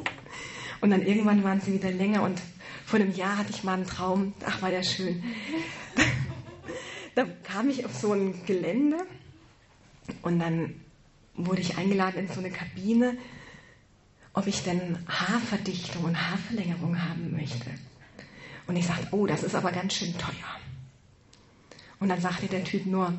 [0.80, 2.40] und dann irgendwann waren sie wieder länger und
[2.86, 5.22] vor einem Jahr hatte ich mal einen Traum, ach war der schön.
[7.14, 8.98] da kam ich auf so ein Gelände
[10.22, 10.74] und dann
[11.34, 13.16] wurde ich eingeladen in so eine Kabine,
[14.34, 17.70] ob ich denn Haarverdichtung und Haarverlängerung haben möchte.
[18.66, 20.60] Und ich sagte, oh, das ist aber ganz schön teuer.
[22.00, 23.14] Und dann sagte der Typ nur,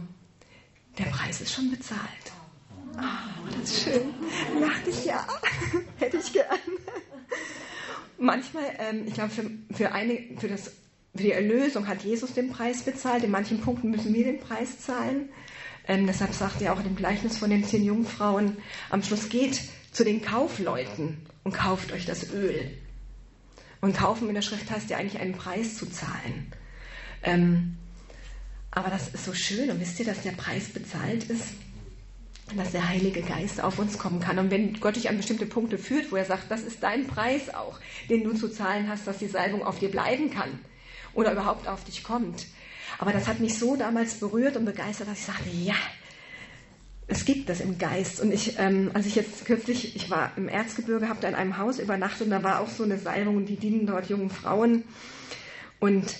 [0.97, 2.01] der Preis ist schon bezahlt.
[2.97, 4.13] Oh, das ist schön.
[4.53, 5.25] Dann dachte ich, ja,
[5.97, 6.59] hätte ich gern.
[8.17, 9.89] Manchmal, ähm, ich glaube, für, für,
[10.37, 10.71] für, für
[11.23, 13.23] die Erlösung hat Jesus den Preis bezahlt.
[13.23, 15.29] In manchen Punkten müssen wir den Preis zahlen.
[15.87, 18.57] Ähm, deshalb sagt er auch in dem Gleichnis von den zehn Jungfrauen,
[18.89, 19.61] am Schluss geht
[19.95, 22.77] zu den Kaufleuten und kauft euch das Öl.
[23.79, 26.51] Und kaufen in der Schrift heißt ja eigentlich einen Preis zu zahlen.
[27.23, 27.77] Ähm,
[28.71, 31.53] aber das ist so schön und wisst ihr, dass der Preis bezahlt ist?
[32.57, 34.37] Dass der Heilige Geist auf uns kommen kann.
[34.37, 37.53] Und wenn Gott dich an bestimmte Punkte führt, wo er sagt, das ist dein Preis
[37.53, 37.79] auch,
[38.09, 40.59] den du zu zahlen hast, dass die Salbung auf dir bleiben kann
[41.13, 42.47] oder überhaupt auf dich kommt.
[42.97, 45.75] Aber das hat mich so damals berührt und begeistert, dass ich sagte, ja,
[47.07, 48.19] es gibt das im Geist.
[48.19, 51.57] Und ich, ähm, als ich jetzt kürzlich, ich war im Erzgebirge, habe da in einem
[51.57, 54.83] Haus übernachtet und da war auch so eine Salbung und die dienen dort jungen Frauen.
[55.79, 56.15] Und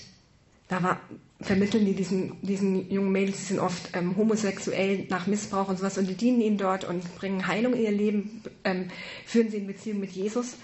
[0.68, 1.00] da war,
[1.40, 5.98] vermitteln die diesen, diesen jungen Mädels, die sind oft ähm, homosexuell nach Missbrauch und sowas
[5.98, 8.88] und die dienen ihnen dort und bringen Heilung in ihr Leben, ähm,
[9.26, 10.54] führen sie in Beziehung mit Jesus.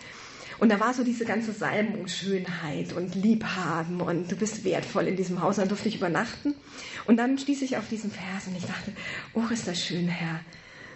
[0.59, 5.17] Und da war so diese ganze Salbung, Schönheit und Liebhaben und du bist wertvoll in
[5.17, 5.57] diesem Haus.
[5.57, 6.55] Dann durfte ich übernachten.
[7.07, 8.93] Und dann stieß ich auf diesen Vers und ich dachte,
[9.35, 10.41] oh, ist das schön, Herr.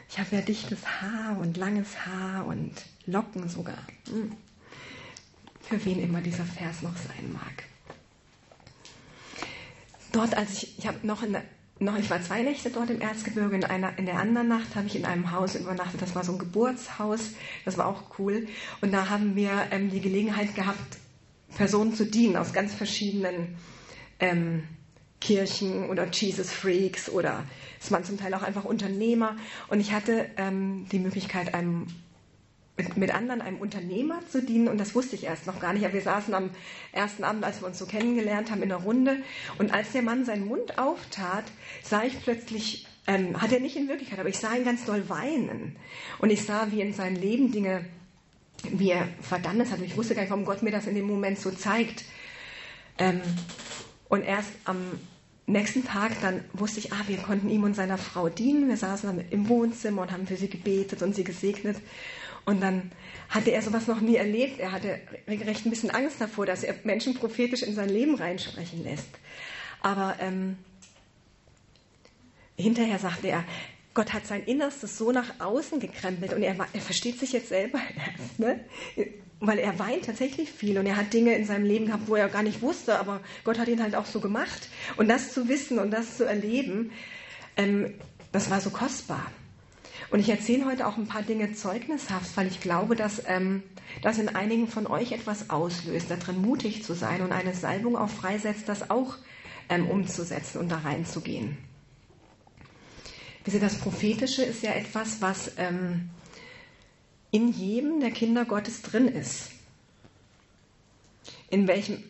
[0.08, 2.72] Ich habe ja dichtes Haar und langes Haar und
[3.06, 3.78] Locken sogar.
[4.08, 4.32] Hm.
[5.62, 7.64] Für wen immer dieser Vers noch sein mag.
[10.12, 11.42] Dort, als ich, ich habe noch in der
[11.78, 13.54] noch, ich war zwei Nächte dort im Erzgebirge.
[13.54, 16.00] In, einer, in der anderen Nacht habe ich in einem Haus übernachtet.
[16.00, 17.32] Das war so ein Geburtshaus.
[17.66, 18.46] Das war auch cool.
[18.80, 20.96] Und da haben wir ähm, die Gelegenheit gehabt,
[21.54, 23.56] Personen zu dienen aus ganz verschiedenen
[24.20, 24.62] ähm,
[25.20, 27.44] Kirchen oder Jesus Freaks oder
[27.80, 29.36] es waren zum Teil auch einfach Unternehmer.
[29.68, 31.86] Und ich hatte ähm, die Möglichkeit, einem
[32.76, 35.84] mit, mit anderen einem Unternehmer zu dienen und das wusste ich erst noch gar nicht.
[35.84, 36.50] Aber wir saßen am
[36.92, 39.18] ersten Abend, als wir uns so kennengelernt haben, in der Runde
[39.58, 41.44] und als der Mann seinen Mund auftat,
[41.82, 45.08] sah ich plötzlich, ähm, hat er nicht in Wirklichkeit, aber ich sah ihn ganz doll
[45.08, 45.76] weinen
[46.18, 47.86] und ich sah, wie in seinem Leben Dinge,
[48.70, 51.06] wie er vergangenes hat und ich wusste gar nicht, warum Gott mir das in dem
[51.06, 52.04] Moment so zeigt.
[52.98, 53.20] Ähm,
[54.08, 54.78] und erst am
[55.46, 58.68] nächsten Tag dann wusste ich, ah, wir konnten ihm und seiner Frau dienen.
[58.68, 61.76] Wir saßen dann im Wohnzimmer und haben für sie gebetet und sie gesegnet.
[62.44, 62.92] Und dann
[63.28, 64.60] hatte er sowas noch nie erlebt.
[64.60, 68.84] Er hatte regelrecht ein bisschen Angst davor, dass er Menschen prophetisch in sein Leben reinsprechen
[68.84, 69.08] lässt.
[69.80, 70.56] Aber ähm,
[72.56, 73.44] hinterher sagte er,
[73.94, 77.80] Gott hat sein Innerstes so nach außen gekrempelt und er, er versteht sich jetzt selber
[78.18, 78.60] erst, ne?
[79.40, 82.28] Weil er weint tatsächlich viel und er hat Dinge in seinem Leben gehabt, wo er
[82.28, 84.68] gar nicht wusste, aber Gott hat ihn halt auch so gemacht.
[84.96, 86.90] Und das zu wissen und das zu erleben,
[87.56, 87.94] ähm,
[88.32, 89.26] das war so kostbar.
[90.10, 93.62] Und ich erzähle heute auch ein paar Dinge zeugnishaft, weil ich glaube, dass ähm,
[94.02, 98.10] das in einigen von euch etwas auslöst, darin mutig zu sein und eine Salbung auch
[98.10, 99.16] freisetzt, das auch
[99.68, 101.58] ähm, umzusetzen und da reinzugehen.
[103.44, 106.10] das Prophetische ist ja etwas, was ähm,
[107.36, 109.50] in jedem der Kinder Gottes drin ist.
[111.50, 112.02] In welchem,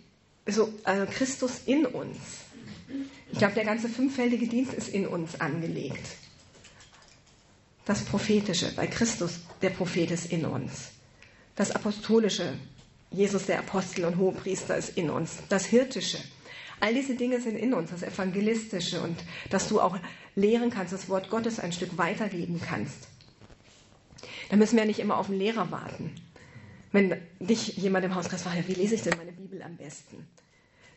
[0.46, 2.16] so also Christus in uns.
[3.32, 6.06] Ich glaube, der ganze fünffältige Dienst ist in uns angelegt.
[7.86, 10.90] Das Prophetische, bei Christus, der Prophet ist in uns.
[11.56, 12.54] Das Apostolische,
[13.10, 15.38] Jesus der Apostel und Hohepriester ist in uns.
[15.48, 16.18] Das Hirtische,
[16.78, 19.18] all diese Dinge sind in uns, das Evangelistische und
[19.50, 19.98] dass du auch
[20.36, 23.08] lehren kannst, das Wort Gottes ein Stück weitergeben kannst.
[24.48, 26.14] Da müssen wir ja nicht immer auf den Lehrer warten.
[26.92, 30.26] Wenn dich jemand im Hauskreis fragt, wie lese ich denn meine Bibel am besten?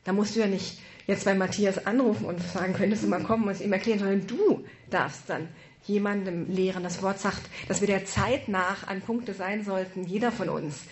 [0.04, 3.44] Da musst du ja nicht jetzt bei Matthias anrufen und sagen, könntest du mal kommen
[3.44, 5.50] und es ihm erklären, sondern du darfst dann
[5.86, 6.84] jemandem lehren.
[6.84, 10.84] Das Wort sagt, dass wir der Zeit nach an Punkte sein sollten, jeder von uns,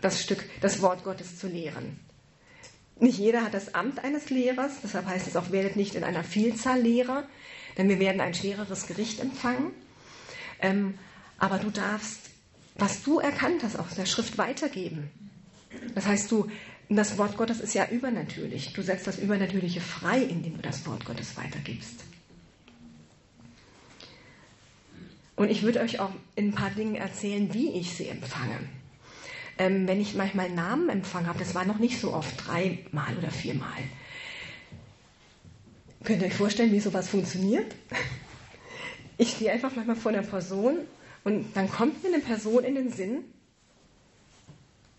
[0.00, 2.00] das Stück, das Wort Gottes zu lehren.
[3.00, 6.24] Nicht jeder hat das Amt eines Lehrers, deshalb heißt es auch, werdet nicht in einer
[6.24, 7.24] Vielzahl Lehrer,
[7.76, 9.70] denn wir werden ein schwereres Gericht empfangen.
[10.60, 10.94] Ähm,
[11.38, 12.30] aber du darfst,
[12.76, 15.10] was du erkannt hast, aus der Schrift weitergeben.
[15.94, 16.48] Das heißt, du,
[16.88, 18.72] das Wort Gottes ist ja übernatürlich.
[18.72, 22.04] Du setzt das Übernatürliche frei, indem du das Wort Gottes weitergibst.
[25.36, 28.58] Und ich würde euch auch in ein paar Dingen erzählen, wie ich sie empfange.
[29.58, 33.30] Ähm, wenn ich manchmal Namen empfangen habe, das war noch nicht so oft, dreimal oder
[33.30, 33.78] viermal.
[36.02, 37.74] Könnt ihr euch vorstellen, wie sowas funktioniert?
[39.16, 40.78] Ich stehe einfach manchmal vor einer Person
[41.24, 43.24] und dann kommt mir eine Person in den Sinn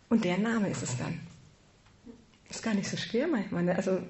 [0.09, 1.19] und der Name ist es dann.
[2.49, 3.63] Ist gar nicht so schwer manchmal.
[3.63, 3.75] Ne?
[3.75, 4.01] Also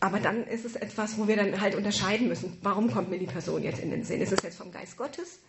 [0.00, 3.26] aber dann ist es etwas, wo wir dann halt unterscheiden müssen, warum kommt mir die
[3.26, 4.22] Person jetzt in den Sinn?
[4.22, 5.40] Ist es jetzt vom Geist Gottes?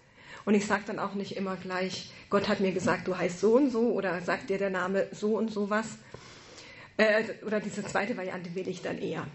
[0.43, 3.55] Und ich sage dann auch nicht immer gleich, Gott hat mir gesagt, du heißt so
[3.55, 5.87] und so oder sagt dir der Name so und so was.
[6.97, 9.25] Äh, oder diese zweite Variante will ich dann eher.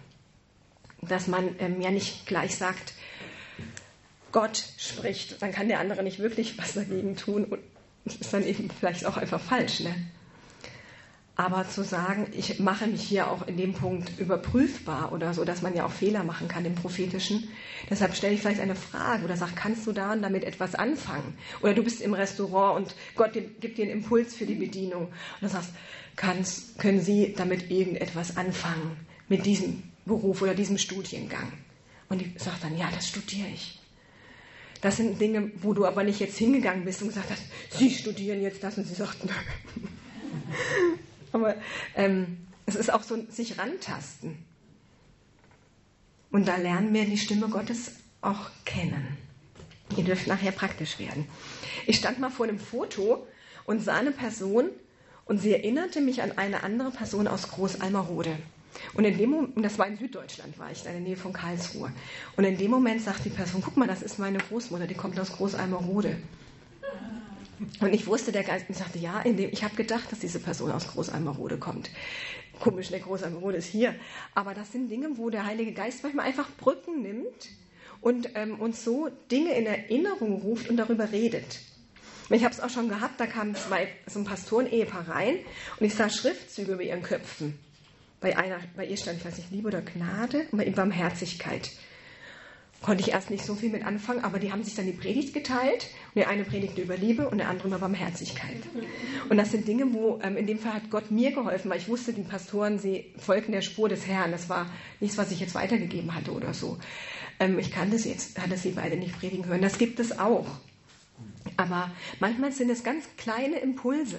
[1.00, 2.92] Dass man ähm, ja nicht gleich sagt,
[4.37, 7.59] Gott spricht, dann kann der andere nicht wirklich was dagegen tun und
[8.05, 9.81] das ist dann eben vielleicht auch einfach falsch.
[9.81, 9.94] Ne?
[11.37, 15.62] Aber zu sagen, ich mache mich hier auch in dem Punkt überprüfbar oder so, dass
[15.62, 17.49] man ja auch Fehler machen kann im Prophetischen.
[17.88, 21.38] Deshalb stelle ich vielleicht eine Frage oder sage, kannst du da und damit etwas anfangen?
[21.62, 25.05] Oder du bist im Restaurant und Gott gibt dir einen Impuls für die Bedienung.
[25.07, 25.70] Und du sagst,
[26.14, 28.99] kannst, können Sie damit irgendetwas anfangen
[29.31, 31.55] mit diesem Beruf oder diesem Studiengang?
[32.11, 33.81] Und ich sage dann, ja, das studiere ich.
[34.87, 37.42] Das sind Dinge, wo du aber nicht jetzt hingegangen bist und gesagt hast,
[37.77, 39.33] Sie studieren jetzt das und sie sagt, nö.
[41.33, 41.57] Aber
[41.96, 44.38] ähm, es ist auch so sich rantasten.
[46.31, 49.18] Und da lernen wir die Stimme Gottes auch kennen.
[49.96, 51.27] Ihr dürft nachher praktisch werden.
[51.88, 53.27] Ich stand mal vor einem Foto
[53.64, 54.70] und sah eine Person
[55.25, 58.37] und sie erinnerte mich an eine andere Person aus Großalmerode.
[58.95, 61.93] Und in dem Moment, das war in Süddeutschland, war ich in der Nähe von Karlsruhe.
[62.37, 65.19] Und in dem Moment sagt die Person, guck mal, das ist meine Großmutter, die kommt
[65.19, 66.17] aus Großalmerode.
[67.81, 70.71] Und ich wusste, der Geist und sagte, ja, dem, ich habe gedacht, dass diese Person
[70.71, 71.91] aus Großalmerode kommt.
[72.61, 73.95] Komisch, der Großalmerode ist hier.
[74.35, 77.49] Aber das sind Dinge, wo der Heilige Geist manchmal einfach Brücken nimmt
[78.01, 81.61] und ähm, uns so Dinge in Erinnerung ruft und darüber redet.
[82.29, 85.37] Ich habe es auch schon gehabt, da kamen zwei, so ein Pastoren-Ehepaar rein
[85.79, 87.59] und ich sah Schriftzüge über ihren Köpfen.
[88.20, 91.70] Bei, einer, bei ihr stand, ich weiß nicht, Liebe oder Gnade und bei ihm Barmherzigkeit
[92.83, 95.35] konnte ich erst nicht so viel mit anfangen, aber die haben sich dann die Predigt
[95.35, 95.88] geteilt.
[96.09, 98.59] Und der eine predigte über Liebe und der andere über Barmherzigkeit.
[99.29, 101.88] Und das sind Dinge, wo ähm, in dem Fall hat Gott mir geholfen, weil ich
[101.88, 104.31] wusste, die Pastoren, sie folgten der Spur des Herrn.
[104.31, 106.79] Das war nichts, was ich jetzt weitergegeben hatte oder so.
[107.40, 109.62] Ähm, ich kannte sie jetzt, hatte sie beide nicht predigen hören.
[109.62, 110.46] Das gibt es auch.
[111.57, 114.18] Aber manchmal sind es ganz kleine Impulse,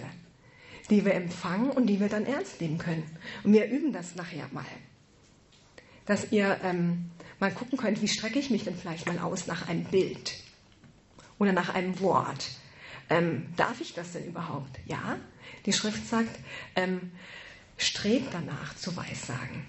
[0.90, 3.04] die wir empfangen und die wir dann ernst nehmen können.
[3.44, 4.66] Und wir üben das nachher mal.
[6.06, 9.68] Dass ihr ähm, mal gucken könnt, wie strecke ich mich denn vielleicht mal aus nach
[9.68, 10.36] einem Bild
[11.40, 12.50] oder nach einem Wort.
[13.10, 14.80] Ähm, darf ich das denn überhaupt?
[14.86, 15.18] Ja,
[15.66, 16.40] die Schrift sagt,
[16.76, 17.12] ähm,
[17.78, 19.66] strebt danach zu Weissagen.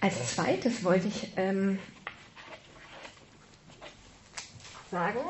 [0.00, 1.78] Als zweites wollte ich ähm,
[4.90, 5.20] sagen,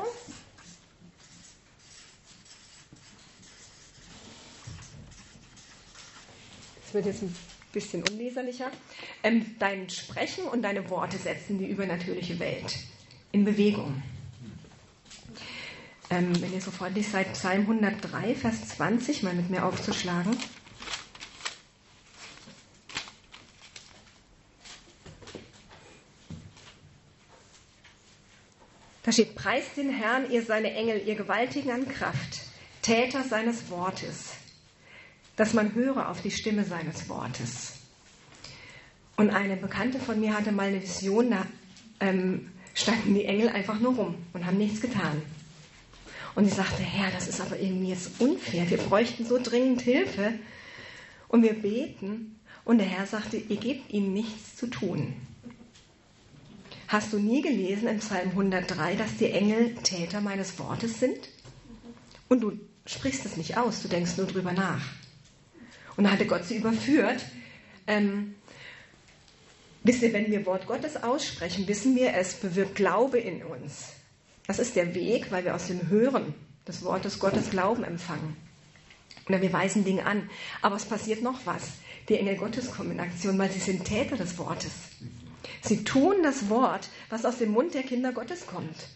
[6.91, 7.33] es wird jetzt ein
[7.71, 8.69] bisschen unleserlicher.
[9.23, 12.79] Ähm, dein Sprechen und deine Worte setzen die übernatürliche Welt
[13.31, 14.03] in Bewegung.
[16.09, 20.35] Ähm, wenn ihr so freundlich seid, Psalm 103, Vers 20 mal mit mir aufzuschlagen.
[29.03, 32.41] Da steht, preist den Herrn, ihr seine Engel, ihr Gewaltigen an Kraft,
[32.81, 34.40] Täter seines Wortes
[35.41, 37.73] dass man höre auf die Stimme seines Wortes.
[39.17, 41.47] Und eine Bekannte von mir hatte mal eine Vision, da
[41.99, 45.19] ähm, standen die Engel einfach nur rum und haben nichts getan.
[46.35, 48.69] Und sie sagte, Herr, das ist aber irgendwie jetzt unfair.
[48.69, 50.33] Wir bräuchten so dringend Hilfe.
[51.27, 52.39] Und wir beten.
[52.63, 55.15] Und der Herr sagte, ihr gebt ihnen nichts zu tun.
[56.87, 61.29] Hast du nie gelesen im Psalm 103, dass die Engel Täter meines Wortes sind?
[62.29, 65.00] Und du sprichst es nicht aus, du denkst nur drüber nach.
[66.01, 67.23] Und da hatte Gott sie überführt.
[67.85, 68.33] Ähm,
[69.83, 73.89] wisst ihr, wenn wir Wort Gottes aussprechen, wissen wir, es bewirkt Glaube in uns.
[74.47, 76.33] Das ist der Weg, weil wir aus dem Hören
[76.67, 78.35] des Wortes Gottes Glauben empfangen.
[79.29, 80.27] Oder wir weisen Dinge an.
[80.63, 81.73] Aber es passiert noch was.
[82.09, 84.71] Die Engel Gottes kommen in Aktion, weil sie sind Täter des Wortes.
[85.61, 88.87] Sie tun das Wort, was aus dem Mund der Kinder Gottes kommt.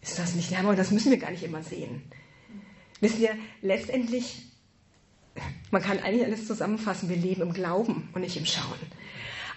[0.00, 0.74] Ist das nicht der Hammer?
[0.74, 2.00] Das müssen wir gar nicht immer sehen.
[3.02, 4.47] Wisst ihr, letztendlich,
[5.70, 8.78] man kann eigentlich alles zusammenfassen, wir leben im Glauben und nicht im Schauen.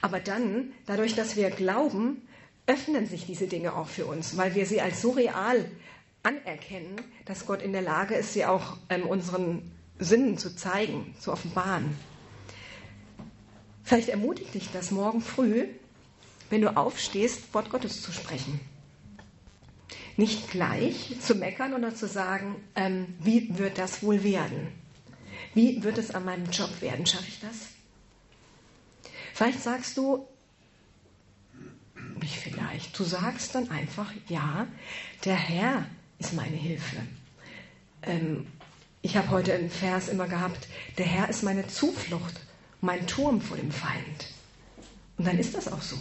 [0.01, 2.21] Aber dann, dadurch, dass wir glauben,
[2.67, 5.65] öffnen sich diese Dinge auch für uns, weil wir sie als so real
[6.23, 11.31] anerkennen, dass Gott in der Lage ist, sie auch ähm, unseren Sinnen zu zeigen, zu
[11.31, 11.95] offenbaren.
[13.83, 15.65] Vielleicht ermutigt dich das morgen früh,
[16.49, 18.59] wenn du aufstehst, Wort Gottes zu sprechen.
[20.17, 24.67] Nicht gleich zu meckern oder zu sagen, ähm, wie wird das wohl werden?
[25.53, 27.05] Wie wird es an meinem Job werden?
[27.05, 27.67] Schaffe ich das?
[29.33, 30.27] Vielleicht sagst du,
[32.21, 34.67] nicht vielleicht, du sagst dann einfach, ja,
[35.25, 35.85] der Herr
[36.19, 36.97] ist meine Hilfe.
[38.03, 38.47] Ähm,
[39.01, 42.39] ich habe heute einen Vers immer gehabt, der Herr ist meine Zuflucht,
[42.81, 44.27] mein Turm vor dem Feind.
[45.17, 45.97] Und dann ist das auch so.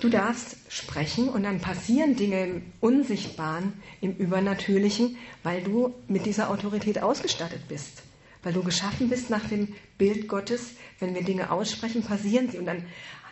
[0.00, 6.48] Du darfst sprechen und dann passieren Dinge im Unsichtbaren, im Übernatürlichen, weil du mit dieser
[6.50, 8.02] Autorität ausgestattet bist.
[8.42, 10.70] Weil du geschaffen bist nach dem Bild Gottes.
[11.00, 12.58] Wenn wir Dinge aussprechen, passieren sie.
[12.58, 12.86] Und dann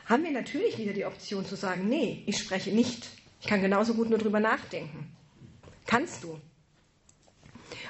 [0.05, 3.09] haben wir natürlich wieder die Option zu sagen, nee, ich spreche nicht.
[3.41, 5.11] Ich kann genauso gut nur drüber nachdenken.
[5.87, 6.39] Kannst du.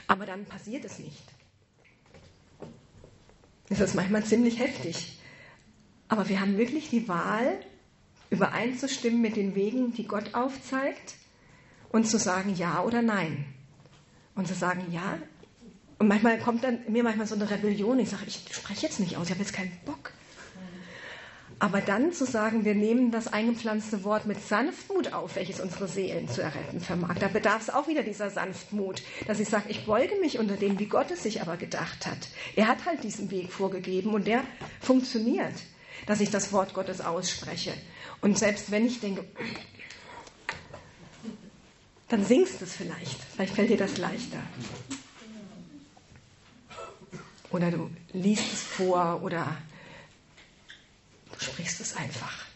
[0.07, 1.23] Aber dann passiert es nicht.
[3.69, 5.19] Das ist manchmal ziemlich heftig.
[6.07, 7.59] Aber wir haben wirklich die Wahl,
[8.31, 11.15] übereinzustimmen mit den Wegen, die Gott aufzeigt
[11.91, 13.45] und zu sagen Ja oder Nein.
[14.35, 15.19] Und zu sagen Ja.
[15.99, 17.99] Und manchmal kommt dann mir manchmal so eine Rebellion.
[17.99, 20.13] Ich sage, ich spreche jetzt nicht aus, ich habe jetzt keinen Bock.
[21.61, 26.29] Aber dann zu sagen, wir nehmen das eingepflanzte Wort mit Sanftmut auf, welches unsere Seelen
[26.29, 27.17] zu erretten vermag.
[27.19, 30.79] Da bedarf es auch wieder dieser Sanftmut, dass ich sage, ich beuge mich unter dem,
[30.79, 32.29] wie Gott es sich aber gedacht hat.
[32.55, 34.45] Er hat halt diesen Weg vorgegeben und der
[34.81, 35.55] funktioniert,
[36.07, 37.73] dass ich das Wort Gottes ausspreche.
[38.21, 39.25] Und selbst wenn ich denke,
[42.09, 43.23] dann singst du es vielleicht.
[43.35, 44.43] Vielleicht fällt dir das leichter.
[47.51, 49.57] Oder du liest es vor oder
[51.33, 52.47] du sprichst es einfach.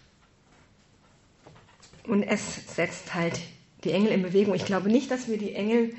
[2.05, 3.41] Und es setzt halt
[3.85, 4.55] die Engel in Bewegung.
[4.55, 5.95] Ich glaube nicht, dass wir die Engel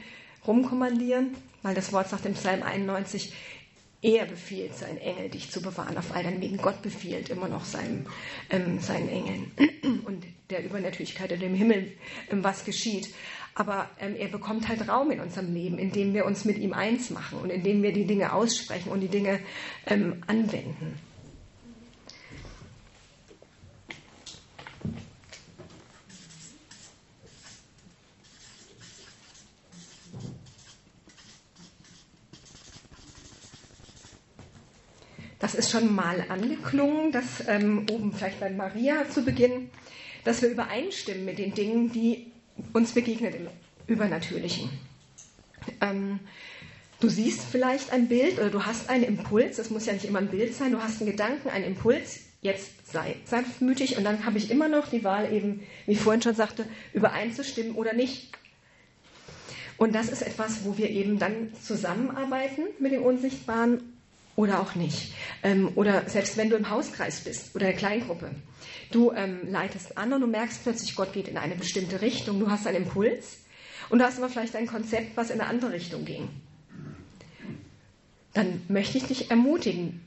[0.46, 3.34] rumkommandieren, weil das Wort sagt im Psalm 91,
[4.04, 6.58] er befiehlt seinen Engel, dich zu bewahren auf all deinen Wegen.
[6.58, 8.06] Gott befiehlt immer noch seinen,
[8.50, 9.52] ähm, seinen Engeln
[10.06, 11.92] und der Übernatürlichkeit in dem Himmel,
[12.30, 13.14] ähm, was geschieht.
[13.56, 17.12] Aber ähm, er bekommt halt Raum in unserem Leben, indem wir uns mit ihm eins
[17.12, 19.40] machen und indem wir die Dinge aussprechen und die Dinge
[19.88, 21.00] ähm, anwenden.
[35.54, 39.70] Das ist schon mal angeklungen, dass ähm, oben vielleicht bei Maria zu Beginn,
[40.24, 42.32] dass wir übereinstimmen mit den Dingen, die
[42.74, 43.48] uns begegnet im
[43.86, 44.72] Übernatürlichen.
[45.80, 46.20] Ähm,
[47.00, 50.18] du siehst vielleicht ein Bild oder du hast einen Impuls, das muss ja nicht immer
[50.18, 53.96] ein Bild sein, du hast einen Gedanken, einen Impuls, jetzt sei sanftmütig.
[53.98, 57.76] Und dann habe ich immer noch die Wahl eben, wie ich vorhin schon sagte, übereinzustimmen
[57.76, 58.32] oder nicht.
[59.78, 63.93] Und das ist etwas, wo wir eben dann zusammenarbeiten mit dem Unsichtbaren
[64.36, 65.14] oder auch nicht.
[65.44, 68.32] Ähm, oder selbst wenn du im Hauskreis bist oder in der Kleingruppe.
[68.92, 72.40] Du ähm, leitest an und du merkst plötzlich, Gott geht in eine bestimmte Richtung.
[72.40, 73.40] Du hast einen Impuls
[73.90, 76.30] und du hast aber vielleicht ein Konzept, was in eine andere Richtung ging.
[78.34, 80.02] Dann möchte ich dich ermutigen.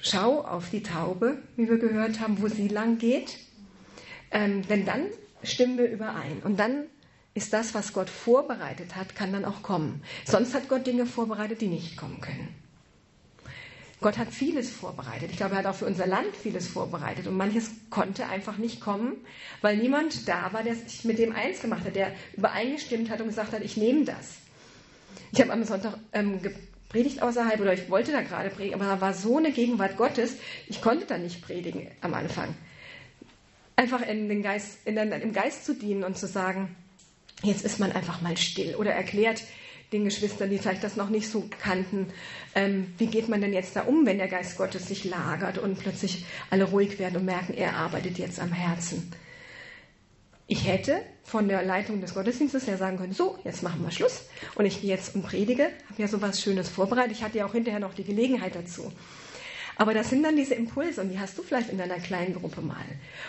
[0.00, 3.38] Schau auf die Taube, wie wir gehört haben, wo sie lang geht.
[4.30, 5.06] Ähm, denn dann
[5.42, 6.42] stimmen wir überein.
[6.42, 6.84] Und dann
[7.32, 10.02] ist das, was Gott vorbereitet hat, kann dann auch kommen.
[10.24, 12.48] Sonst hat Gott Dinge vorbereitet, die nicht kommen können.
[14.04, 15.30] Gott hat vieles vorbereitet.
[15.30, 17.26] Ich glaube, er hat auch für unser Land vieles vorbereitet.
[17.26, 19.14] Und manches konnte einfach nicht kommen,
[19.62, 23.28] weil niemand da war, der sich mit dem eins gemacht hat, der übereingestimmt hat und
[23.28, 24.34] gesagt hat, ich nehme das.
[25.32, 26.38] Ich habe am Sonntag ähm,
[26.90, 30.36] Predigt außerhalb oder ich wollte da gerade predigen, aber da war so eine Gegenwart Gottes,
[30.68, 32.54] ich konnte da nicht predigen am Anfang.
[33.74, 36.76] Einfach in den Geist, in den, im Geist zu dienen und zu sagen,
[37.42, 39.44] jetzt ist man einfach mal still oder erklärt
[39.94, 42.08] den Geschwistern, die vielleicht das noch nicht so kannten,
[42.54, 45.78] ähm, wie geht man denn jetzt da um, wenn der Geist Gottes sich lagert und
[45.78, 49.10] plötzlich alle ruhig werden und merken, er arbeitet jetzt am Herzen.
[50.46, 54.26] Ich hätte von der Leitung des Gottesdienstes her sagen können, so, jetzt machen wir Schluss
[54.56, 57.12] und ich gehe jetzt und predige, habe ja so was Schönes vorbereitet.
[57.12, 58.92] Ich hatte ja auch hinterher noch die Gelegenheit dazu.
[59.76, 62.60] Aber das sind dann diese Impulse und die hast du vielleicht in deiner kleinen Gruppe
[62.60, 62.84] mal.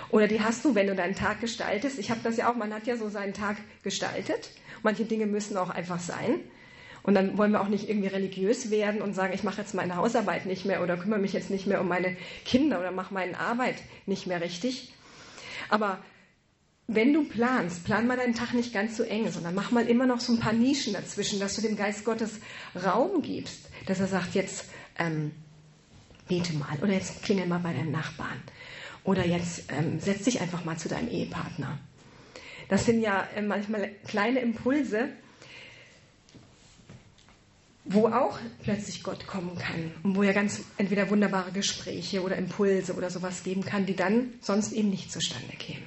[0.09, 1.97] Oder die hast du, wenn du deinen Tag gestaltest.
[1.97, 4.51] Ich habe das ja auch, man hat ja so seinen Tag gestaltet.
[4.83, 6.41] Manche Dinge müssen auch einfach sein.
[7.05, 9.95] Und dann wollen wir auch nicht irgendwie religiös werden und sagen, ich mache jetzt meine
[9.95, 13.39] Hausarbeit nicht mehr oder kümmere mich jetzt nicht mehr um meine Kinder oder mache meine
[13.39, 13.75] Arbeit
[14.07, 14.91] nicht mehr richtig.
[15.69, 15.99] Aber
[16.87, 20.07] wenn du planst, plan mal deinen Tag nicht ganz so eng, sondern mach mal immer
[20.07, 22.39] noch so ein paar Nischen dazwischen, dass du dem Geist Gottes
[22.75, 24.65] Raum gibst, dass er sagt, jetzt
[24.97, 25.31] ähm,
[26.27, 28.41] bete mal oder jetzt klingel mal bei deinem Nachbarn
[29.03, 31.77] oder jetzt ähm, setz dich einfach mal zu deinem Ehepartner.
[32.67, 35.09] Das sind ja äh, manchmal kleine Impulse,
[37.85, 42.95] wo auch plötzlich Gott kommen kann und wo er ganz entweder wunderbare Gespräche oder Impulse
[42.95, 45.83] oder sowas geben kann, die dann sonst eben nicht zustande kämen.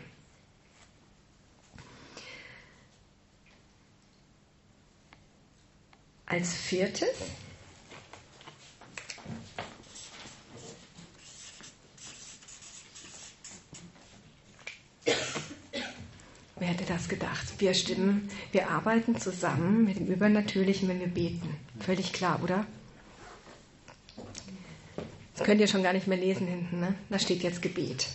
[6.26, 7.09] Als viertes
[16.61, 17.55] Wer hätte das gedacht?
[17.59, 21.57] Wir stimmen, wir arbeiten zusammen mit dem Übernatürlichen, wenn wir beten.
[21.81, 22.66] Völlig klar, oder?
[25.35, 26.95] Das könnt ihr schon gar nicht mehr lesen hinten, ne?
[27.11, 28.09] Da steht jetzt Gebet.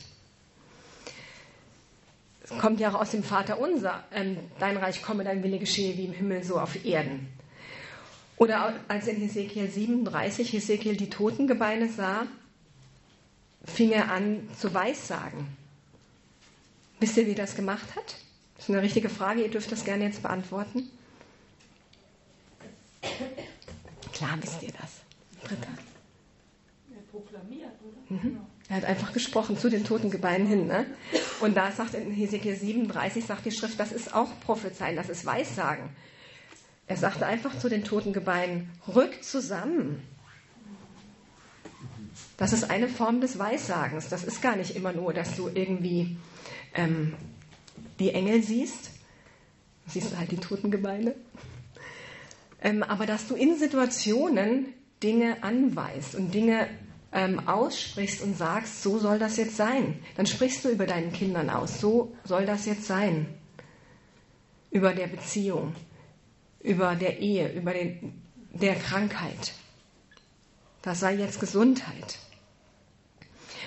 [2.43, 4.03] Es kommt ja auch aus dem Vater unser.
[4.13, 7.27] Ähm, dein Reich komme, dein Wille geschehe wie im Himmel, so auf Erden.
[8.35, 12.25] Oder als in Hesekiel 37 Hesekiel die Totengebeine sah,
[13.63, 15.47] fing er an zu weissagen.
[16.99, 18.15] Wisst ihr, wie er das gemacht hat?
[18.57, 20.89] Das ist eine richtige Frage, ihr dürft das gerne jetzt beantworten.
[24.23, 25.01] Klar wisst ihr das.
[25.43, 25.67] Britta.
[26.93, 28.17] Er proklamiert, oder?
[28.17, 28.39] Mhm.
[28.69, 30.67] Er hat einfach gesprochen zu den Totengebeinen hin.
[30.67, 30.85] Ne?
[31.41, 35.25] Und da sagt in Hesekiel 37, sagt die Schrift, das ist auch Prophezeien, das ist
[35.25, 35.89] Weissagen.
[36.87, 40.01] Er sagte einfach zu den toten Gebeinen, rückt zusammen.
[42.37, 44.07] Das ist eine Form des Weissagens.
[44.07, 46.15] Das ist gar nicht immer nur, dass du irgendwie
[46.75, 47.13] ähm,
[47.99, 48.91] die Engel siehst.
[49.87, 51.13] Siehst du halt die toten Gebeine.
[52.63, 56.67] Ähm, aber dass du in Situationen Dinge anweist und Dinge
[57.11, 59.99] ähm, aussprichst und sagst, so soll das jetzt sein.
[60.17, 63.27] Dann sprichst du über deinen Kindern aus, so soll das jetzt sein.
[64.71, 65.75] Über der Beziehung
[66.63, 68.21] über der Ehe, über den,
[68.53, 69.53] der Krankheit.
[70.81, 72.17] Das sei jetzt Gesundheit.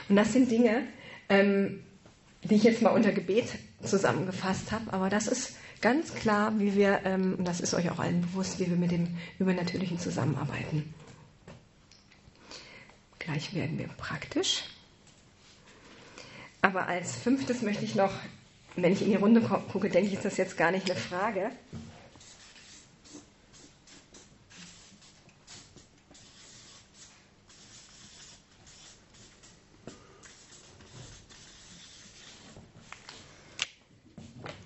[0.08, 0.86] Und das sind Dinge,
[1.28, 1.82] ähm,
[2.42, 3.46] die ich jetzt mal unter Gebet
[3.82, 8.00] zusammengefasst habe, aber das ist ganz klar, wie wir, ähm, und das ist euch auch
[8.00, 10.92] allen bewusst, wie wir mit dem Übernatürlichen zusammenarbeiten.
[13.20, 14.64] Gleich werden wir praktisch.
[16.60, 18.10] Aber als fünftes möchte ich noch,
[18.74, 21.50] wenn ich in die Runde gucke, denke ich, ist das jetzt gar nicht eine Frage.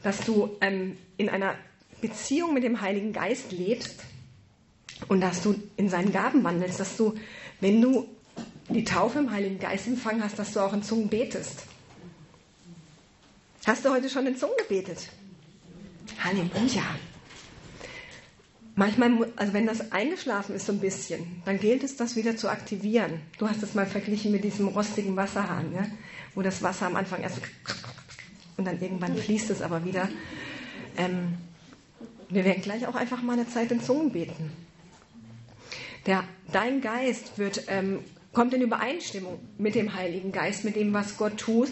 [0.03, 1.55] Dass du ähm, in einer
[2.01, 4.01] Beziehung mit dem Heiligen Geist lebst
[5.09, 7.15] und dass du in seinen Gaben wandelst, dass du,
[7.61, 8.09] wenn du
[8.69, 11.65] die Taufe im Heiligen Geist empfangen hast, dass du auch in Zungen betest.
[13.67, 15.11] Hast du heute schon in Zungen gebetet?
[16.23, 16.83] Halleluja.
[18.77, 22.49] Manchmal, also wenn das eingeschlafen ist so ein bisschen, dann gilt es, das wieder zu
[22.49, 23.21] aktivieren.
[23.39, 25.87] Du hast es mal verglichen mit diesem rostigen Wasserhahn, ja?
[26.35, 27.41] wo das Wasser am Anfang erst
[28.61, 30.07] und dann irgendwann fließt es aber wieder.
[30.99, 31.39] Ähm,
[32.29, 34.53] wir werden gleich auch einfach mal eine Zeit in Zungen beten.
[36.05, 38.01] Der, dein Geist wird, ähm,
[38.35, 41.71] kommt in Übereinstimmung mit dem Heiligen Geist, mit dem, was Gott tut.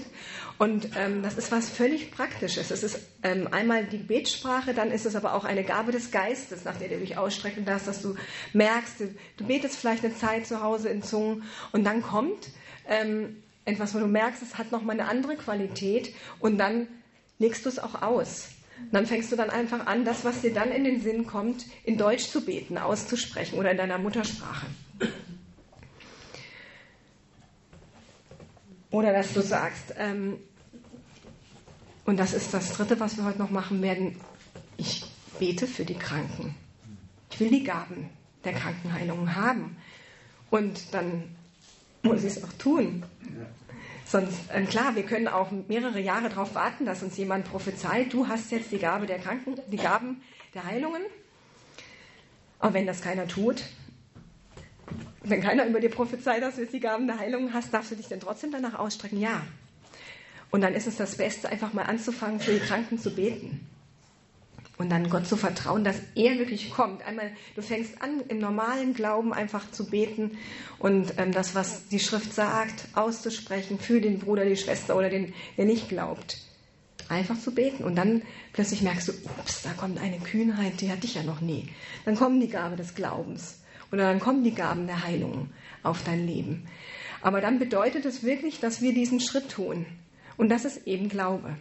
[0.56, 2.70] Und ähm, das ist was völlig Praktisches.
[2.70, 6.64] Es ist ähm, einmal die Gebetssprache, dann ist es aber auch eine Gabe des Geistes,
[6.64, 8.14] nach der du dich ausstrecken darfst, dass du
[8.54, 12.48] merkst, du, du betest vielleicht eine Zeit zu Hause in Zungen und dann kommt
[12.88, 13.36] ähm,
[13.68, 16.88] etwas, wo du merkst, es hat nochmal eine andere Qualität und dann
[17.38, 18.48] legst du es auch aus.
[18.80, 21.66] Und dann fängst du dann einfach an, das, was dir dann in den Sinn kommt,
[21.84, 24.66] in Deutsch zu beten, auszusprechen oder in deiner Muttersprache.
[28.90, 30.38] Oder dass du sagst, ähm,
[32.06, 34.18] und das ist das Dritte, was wir heute noch machen werden,
[34.78, 35.04] ich
[35.38, 36.54] bete für die Kranken.
[37.30, 38.08] Ich will die Gaben
[38.44, 39.76] der Krankenheilungen haben.
[40.50, 41.36] Und dann
[42.08, 43.04] muss ich es auch tun.
[44.04, 48.26] Sonst, ähm, klar, wir können auch mehrere Jahre darauf warten, dass uns jemand prophezeit, du
[48.26, 50.22] hast jetzt die Gabe der Kranken, die Gaben
[50.54, 51.02] der Heilungen.
[52.58, 53.64] Aber wenn das keiner tut,
[55.22, 57.96] wenn keiner über dir prophezeit, dass du jetzt die Gaben der Heilungen hast, darfst du
[57.96, 59.20] dich denn trotzdem danach ausstrecken?
[59.20, 59.42] Ja.
[60.50, 63.66] Und dann ist es das Beste, einfach mal anzufangen, für die Kranken zu beten.
[64.78, 67.04] Und dann Gott zu vertrauen, dass er wirklich kommt.
[67.04, 70.38] Einmal, du fängst an, im normalen Glauben einfach zu beten
[70.78, 75.34] und ähm, das, was die Schrift sagt, auszusprechen für den Bruder, die Schwester oder den,
[75.56, 76.38] der nicht glaubt.
[77.08, 77.82] Einfach zu beten.
[77.82, 78.22] Und dann
[78.52, 81.68] plötzlich merkst du, ups, da kommt eine Kühnheit, die hatte ich ja noch nie.
[82.04, 83.58] Dann kommen die Gabe des Glaubens.
[83.90, 85.50] Oder dann kommen die Gaben der Heilung
[85.82, 86.68] auf dein Leben.
[87.20, 89.86] Aber dann bedeutet es wirklich, dass wir diesen Schritt tun.
[90.36, 91.56] Und das ist eben Glaube.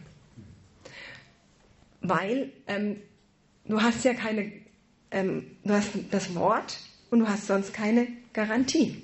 [2.02, 2.98] Weil ähm,
[3.66, 4.52] du hast ja keine,
[5.12, 6.80] ähm, du hast das Wort
[7.10, 9.04] und du hast sonst keine Garantie,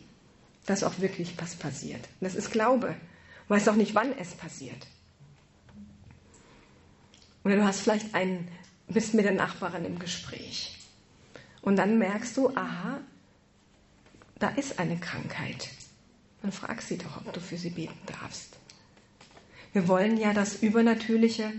[0.65, 2.01] dass auch wirklich was passiert.
[2.19, 2.95] Und das ist Glaube.
[3.47, 4.87] Du weißt auch nicht, wann es passiert.
[7.43, 8.47] Oder du hast vielleicht einen,
[8.87, 10.77] bist mit der Nachbarin im Gespräch.
[11.61, 12.99] Und dann merkst du, aha,
[14.39, 15.69] da ist eine Krankheit.
[16.41, 18.57] Dann frag sie doch, ob du für sie beten darfst.
[19.71, 21.51] Wir wollen ja das Übernatürliche,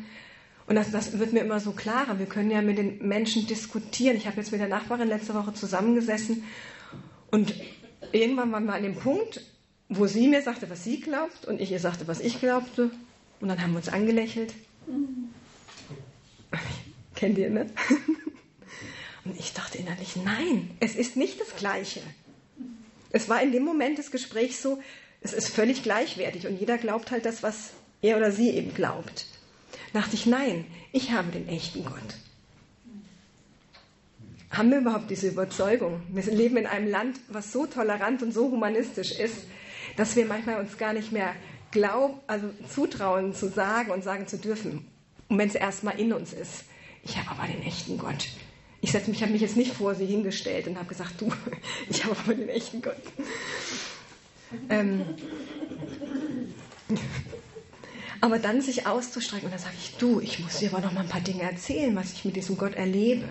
[0.66, 4.16] und das, das wird mir immer so klarer, wir können ja mit den Menschen diskutieren.
[4.16, 6.44] Ich habe jetzt mit der Nachbarin letzte Woche zusammengesessen
[7.30, 7.54] und
[8.12, 9.42] irgendwann waren wir an dem Punkt,
[9.88, 12.90] wo sie mir sagte, was sie glaubt und ich ihr sagte, was ich glaubte.
[13.40, 14.54] Und dann haben wir uns angelächelt.
[14.86, 15.28] Mhm.
[17.14, 17.66] Kennt ihr, ne?
[19.24, 22.00] Und ich dachte innerlich, nein, es ist nicht das Gleiche.
[23.10, 24.82] Es war in dem Moment des Gesprächs so,
[25.22, 27.70] es ist völlig gleichwertig und jeder glaubt halt das, was
[28.02, 29.26] er oder sie eben glaubt.
[29.94, 31.94] Da dachte ich, nein, ich habe den echten Gott.
[34.50, 36.02] Haben wir überhaupt diese Überzeugung?
[36.08, 39.44] Wir leben in einem Land, was so tolerant und so humanistisch ist,
[39.96, 41.32] dass wir manchmal uns gar nicht mehr
[41.70, 44.84] glauben, also zutrauen zu sagen und sagen zu dürfen.
[45.28, 46.64] Und wenn es erstmal in uns ist,
[47.04, 48.30] ich habe aber den echten Gott.
[48.80, 51.32] Ich, ich habe mich jetzt nicht vor sie hingestellt und habe gesagt, du,
[51.88, 52.96] ich habe aber den echten Gott.
[54.68, 55.02] Ähm,
[58.24, 61.02] aber dann sich auszustrecken und dann sage ich, du, ich muss dir aber noch mal
[61.02, 63.28] ein paar Dinge erzählen, was ich mit diesem Gott erlebe.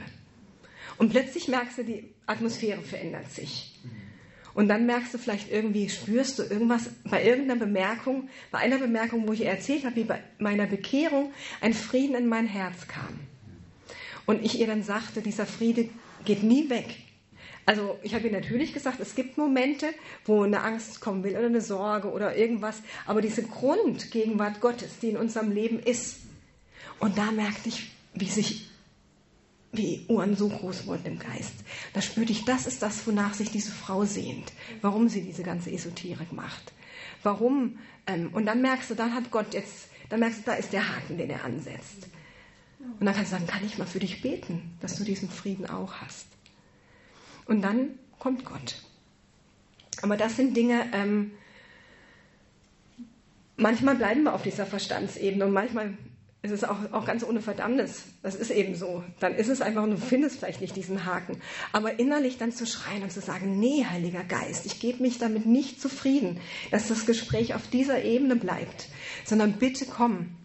[0.99, 3.73] Und plötzlich merkst du, die Atmosphäre verändert sich.
[4.53, 9.27] Und dann merkst du vielleicht irgendwie, spürst du irgendwas bei irgendeiner Bemerkung, bei einer Bemerkung,
[9.27, 13.19] wo ich erzählt habe, wie bei meiner Bekehrung ein Frieden in mein Herz kam.
[14.27, 15.89] Und ich ihr dann sagte, dieser Friede
[16.23, 16.97] geht nie weg.
[17.65, 19.93] Also ich habe ihr natürlich gesagt, es gibt Momente,
[20.25, 25.09] wo eine Angst kommen will oder eine Sorge oder irgendwas, aber diese Grundgegenwart Gottes, die
[25.09, 26.17] in unserem Leben ist.
[26.99, 28.69] Und da merkte ich, wie sich
[29.73, 31.55] wie Ohren so groß wurden im Geist.
[31.93, 35.71] Da spürte ich, das ist das, wonach sich diese Frau sehnt, warum sie diese ganze
[35.71, 36.71] Esoterik macht.
[37.23, 37.79] Warum?
[38.05, 40.95] Ähm, und dann merkst du, dann hat Gott jetzt, dann merkst du, da ist der
[40.95, 42.07] Haken, den er ansetzt.
[42.99, 45.65] Und dann kannst du sagen, kann ich mal für dich beten, dass du diesen Frieden
[45.65, 46.27] auch hast.
[47.45, 48.81] Und dann kommt Gott.
[50.01, 51.31] Aber das sind Dinge, ähm,
[53.57, 55.97] manchmal bleiben wir auf dieser Verstandsebene und manchmal
[56.43, 58.03] ist es auch, auch ganz ohne Verdammnis.
[58.21, 59.01] Das ist eben so.
[59.21, 61.39] Dann ist es einfach, du findest vielleicht nicht diesen Haken.
[61.71, 65.45] Aber innerlich dann zu schreien und zu sagen, nee, Heiliger Geist, ich gebe mich damit
[65.45, 68.89] nicht zufrieden, dass das Gespräch auf dieser Ebene bleibt,
[69.23, 70.35] sondern bitte komm.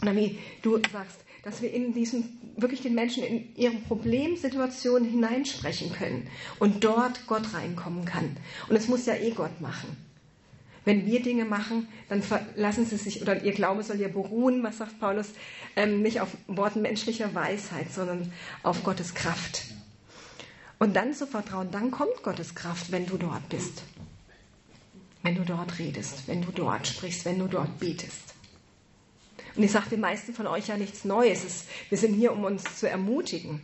[0.00, 5.92] Oder wie du sagst, dass wir in diesen, wirklich den Menschen in ihre Problemsituation hineinsprechen
[5.92, 6.28] können
[6.58, 8.36] und dort Gott reinkommen kann.
[8.68, 9.96] Und es muss ja eh Gott machen.
[10.84, 14.78] Wenn wir Dinge machen, dann verlassen sie sich, oder ihr Glaube soll ja beruhen, was
[14.78, 15.28] sagt Paulus,
[15.76, 18.32] ähm, nicht auf Worten menschlicher Weisheit, sondern
[18.64, 19.64] auf Gottes Kraft.
[20.80, 23.84] Und dann zu vertrauen, dann kommt Gottes Kraft, wenn du dort bist.
[25.22, 28.34] Wenn du dort redest, wenn du dort sprichst, wenn du dort betest.
[29.56, 31.64] Und ich sage den meisten von euch ja nichts Neues.
[31.88, 33.60] wir sind hier, um uns zu ermutigen.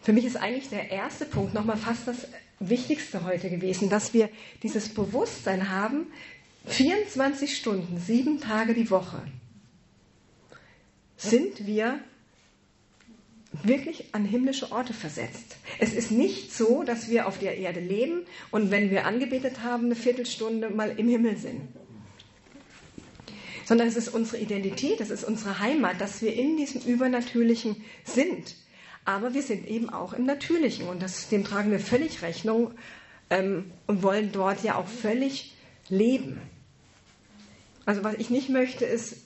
[0.00, 2.26] Für mich ist eigentlich der erste Punkt nochmal fast das
[2.58, 4.28] Wichtigste heute gewesen, dass wir
[4.62, 6.06] dieses Bewusstsein haben,
[6.66, 9.20] 24 Stunden, sieben Tage die Woche,
[11.16, 11.98] sind wir
[13.64, 15.56] wirklich an himmlische Orte versetzt.
[15.78, 19.86] Es ist nicht so, dass wir auf der Erde leben und wenn wir angebetet haben,
[19.86, 21.60] eine Viertelstunde mal im Himmel sind
[23.72, 28.54] sondern es ist unsere Identität, es ist unsere Heimat, dass wir in diesem Übernatürlichen sind.
[29.06, 32.72] Aber wir sind eben auch im Natürlichen und das, dem tragen wir völlig Rechnung
[33.30, 35.54] ähm, und wollen dort ja auch völlig
[35.88, 36.38] leben.
[37.86, 39.16] Also was ich nicht möchte, ist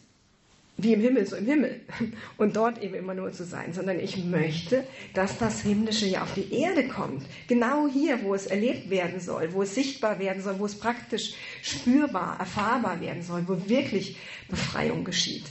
[0.78, 1.80] wie im Himmel, so im Himmel
[2.36, 6.34] und dort eben immer nur zu sein, sondern ich möchte, dass das Himmlische ja auf
[6.34, 7.24] die Erde kommt.
[7.48, 11.34] Genau hier, wo es erlebt werden soll, wo es sichtbar werden soll, wo es praktisch
[11.62, 14.18] spürbar, erfahrbar werden soll, wo wirklich
[14.48, 15.44] Befreiung geschieht,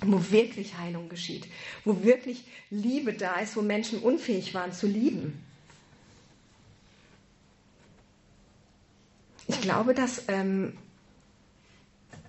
[0.00, 1.46] wo wirklich Heilung geschieht,
[1.84, 5.44] wo wirklich Liebe da ist, wo Menschen unfähig waren zu lieben.
[9.48, 10.74] Ich glaube, dass ähm,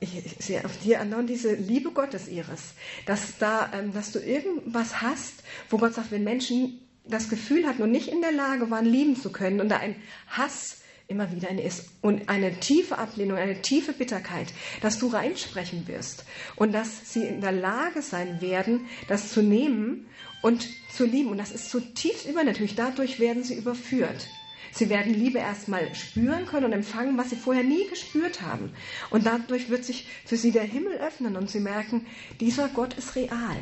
[0.02, 2.74] ich sehe auf dir andauernd diese Liebe Gottes ihres,
[3.06, 7.84] dass, da, ähm, dass du irgendwas hast, wo Gott sagt, wenn Menschen das Gefühl hatten
[7.84, 9.96] und nicht in der Lage waren, lieben zu können und da ein
[10.28, 10.78] Hass
[11.08, 14.48] immer wieder ist und eine tiefe Ablehnung, eine tiefe Bitterkeit,
[14.82, 16.26] dass du reinsprechen wirst
[16.56, 20.08] und dass sie in der Lage sein werden, das zu nehmen
[20.42, 21.30] und zu lieben.
[21.30, 22.76] Und das ist zutiefst übernatürlich.
[22.76, 24.28] Dadurch werden sie überführt.
[24.74, 28.72] Sie werden Liebe erstmal spüren können und empfangen, was sie vorher nie gespürt haben.
[29.10, 32.06] Und dadurch wird sich für sie der Himmel öffnen und sie merken,
[32.40, 33.58] dieser Gott ist real.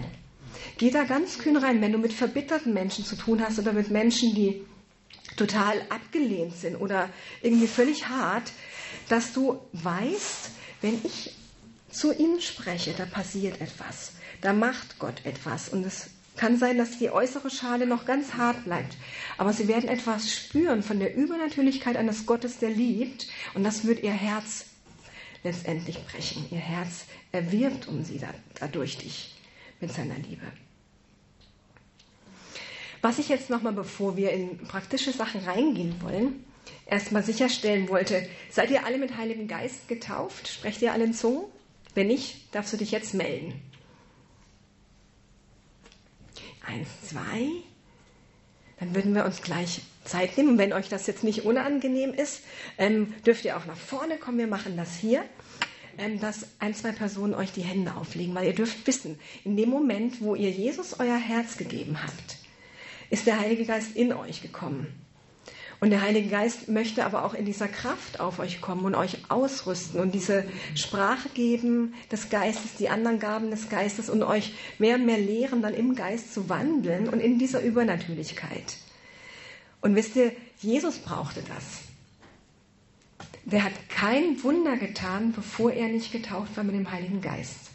[0.78, 3.90] Geh da ganz kühn rein, wenn du mit verbitterten Menschen zu tun hast oder mit
[3.90, 4.62] Menschen, die
[5.36, 7.10] total abgelehnt sind oder
[7.42, 8.52] irgendwie völlig hart,
[9.08, 10.52] dass du weißt,
[10.82, 11.32] wenn ich
[11.90, 16.10] zu ihnen spreche, da passiert etwas, da macht Gott etwas und es
[16.40, 18.96] kann sein, dass die äußere Schale noch ganz hart bleibt.
[19.38, 23.28] Aber sie werden etwas spüren von der Übernatürlichkeit eines Gottes, der liebt.
[23.56, 24.66] Und das wird ihr Herz
[25.44, 26.46] letztendlich brechen.
[26.50, 28.22] Ihr Herz erwirbt um sie
[28.58, 29.36] dadurch dich
[29.82, 30.46] mit seiner Liebe.
[33.02, 36.46] Was ich jetzt nochmal, bevor wir in praktische Sachen reingehen wollen,
[36.86, 40.48] erstmal sicherstellen wollte, seid ihr alle mit Heiligem Geist getauft?
[40.48, 41.44] Sprecht ihr alle in Zungen?
[41.96, 43.62] Wenn nicht, darfst du dich jetzt melden.
[46.70, 47.50] Eins, zwei.
[48.80, 50.60] Dann würden wir uns gleich Zeit nehmen.
[50.60, 52.44] Wenn euch das jetzt nicht unangenehm ist,
[52.78, 54.38] ähm, dürft ihr auch nach vorne kommen.
[54.38, 55.24] Wir machen das hier,
[55.98, 59.70] ähm, dass ein, zwei Personen euch die Hände auflegen, weil ihr dürft wissen, in dem
[59.70, 62.38] Moment, wo ihr Jesus euer Herz gegeben habt,
[63.10, 64.88] ist der Heilige Geist in euch gekommen.
[65.82, 69.18] Und der Heilige Geist möchte aber auch in dieser Kraft auf euch kommen und euch
[69.30, 70.44] ausrüsten und diese
[70.76, 75.62] Sprache geben des Geistes, die anderen Gaben des Geistes und euch mehr und mehr lehren,
[75.62, 78.76] dann im Geist zu wandeln und in dieser Übernatürlichkeit.
[79.82, 81.64] Und wisst ihr, Jesus brauchte das.
[83.46, 87.72] Der hat kein Wunder getan, bevor er nicht getauft war mit dem Heiligen Geist.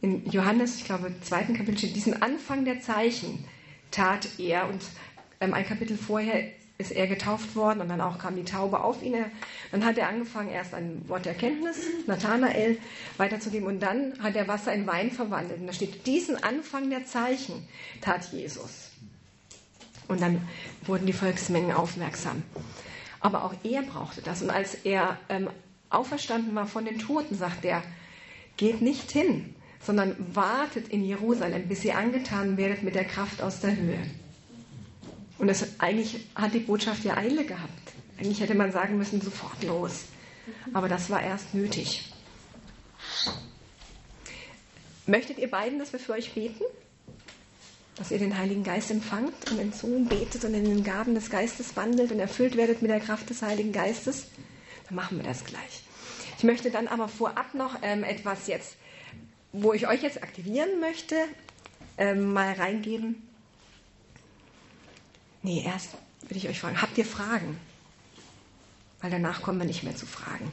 [0.00, 3.44] In Johannes, ich glaube, zweiten Kapitel steht, diesen Anfang der Zeichen
[3.90, 4.82] tat er und
[5.40, 9.02] ähm, ein Kapitel vorher ist er getauft worden und dann auch kam die Taube auf
[9.02, 9.14] ihn.
[9.70, 12.78] Dann hat er angefangen, erst ein Wort der Erkenntnis, Nathanael,
[13.16, 15.60] weiterzugeben und dann hat er Wasser in Wein verwandelt.
[15.60, 17.66] Und da steht, diesen Anfang der Zeichen
[18.02, 18.90] tat Jesus.
[20.08, 20.46] Und dann
[20.84, 22.42] wurden die Volksmengen aufmerksam.
[23.20, 24.42] Aber auch er brauchte das.
[24.42, 25.48] Und als er ähm,
[25.90, 27.82] auferstanden war von den Toten, sagt er,
[28.56, 33.60] geht nicht hin, sondern wartet in Jerusalem, bis ihr angetan werdet mit der Kraft aus
[33.60, 33.98] der Höhe.
[35.38, 37.92] Und es, eigentlich hat die Botschaft ja Eile gehabt.
[38.18, 40.04] Eigentlich hätte man sagen müssen, sofort los.
[40.72, 42.12] Aber das war erst nötig.
[45.06, 46.64] Möchtet ihr beiden, dass wir für euch beten?
[47.96, 51.30] Dass ihr den Heiligen Geist empfangt und in Zungen betet und in den Gaben des
[51.30, 54.26] Geistes wandelt und erfüllt werdet mit der Kraft des Heiligen Geistes?
[54.88, 55.82] Dann machen wir das gleich.
[56.38, 58.76] Ich möchte dann aber vorab noch ähm, etwas jetzt,
[59.52, 61.16] wo ich euch jetzt aktivieren möchte,
[61.96, 63.25] ähm, mal reingeben.
[65.46, 65.90] Nee, erst
[66.22, 67.56] würde ich euch fragen, habt ihr Fragen?
[69.00, 70.50] Weil danach kommen wir nicht mehr zu Fragen.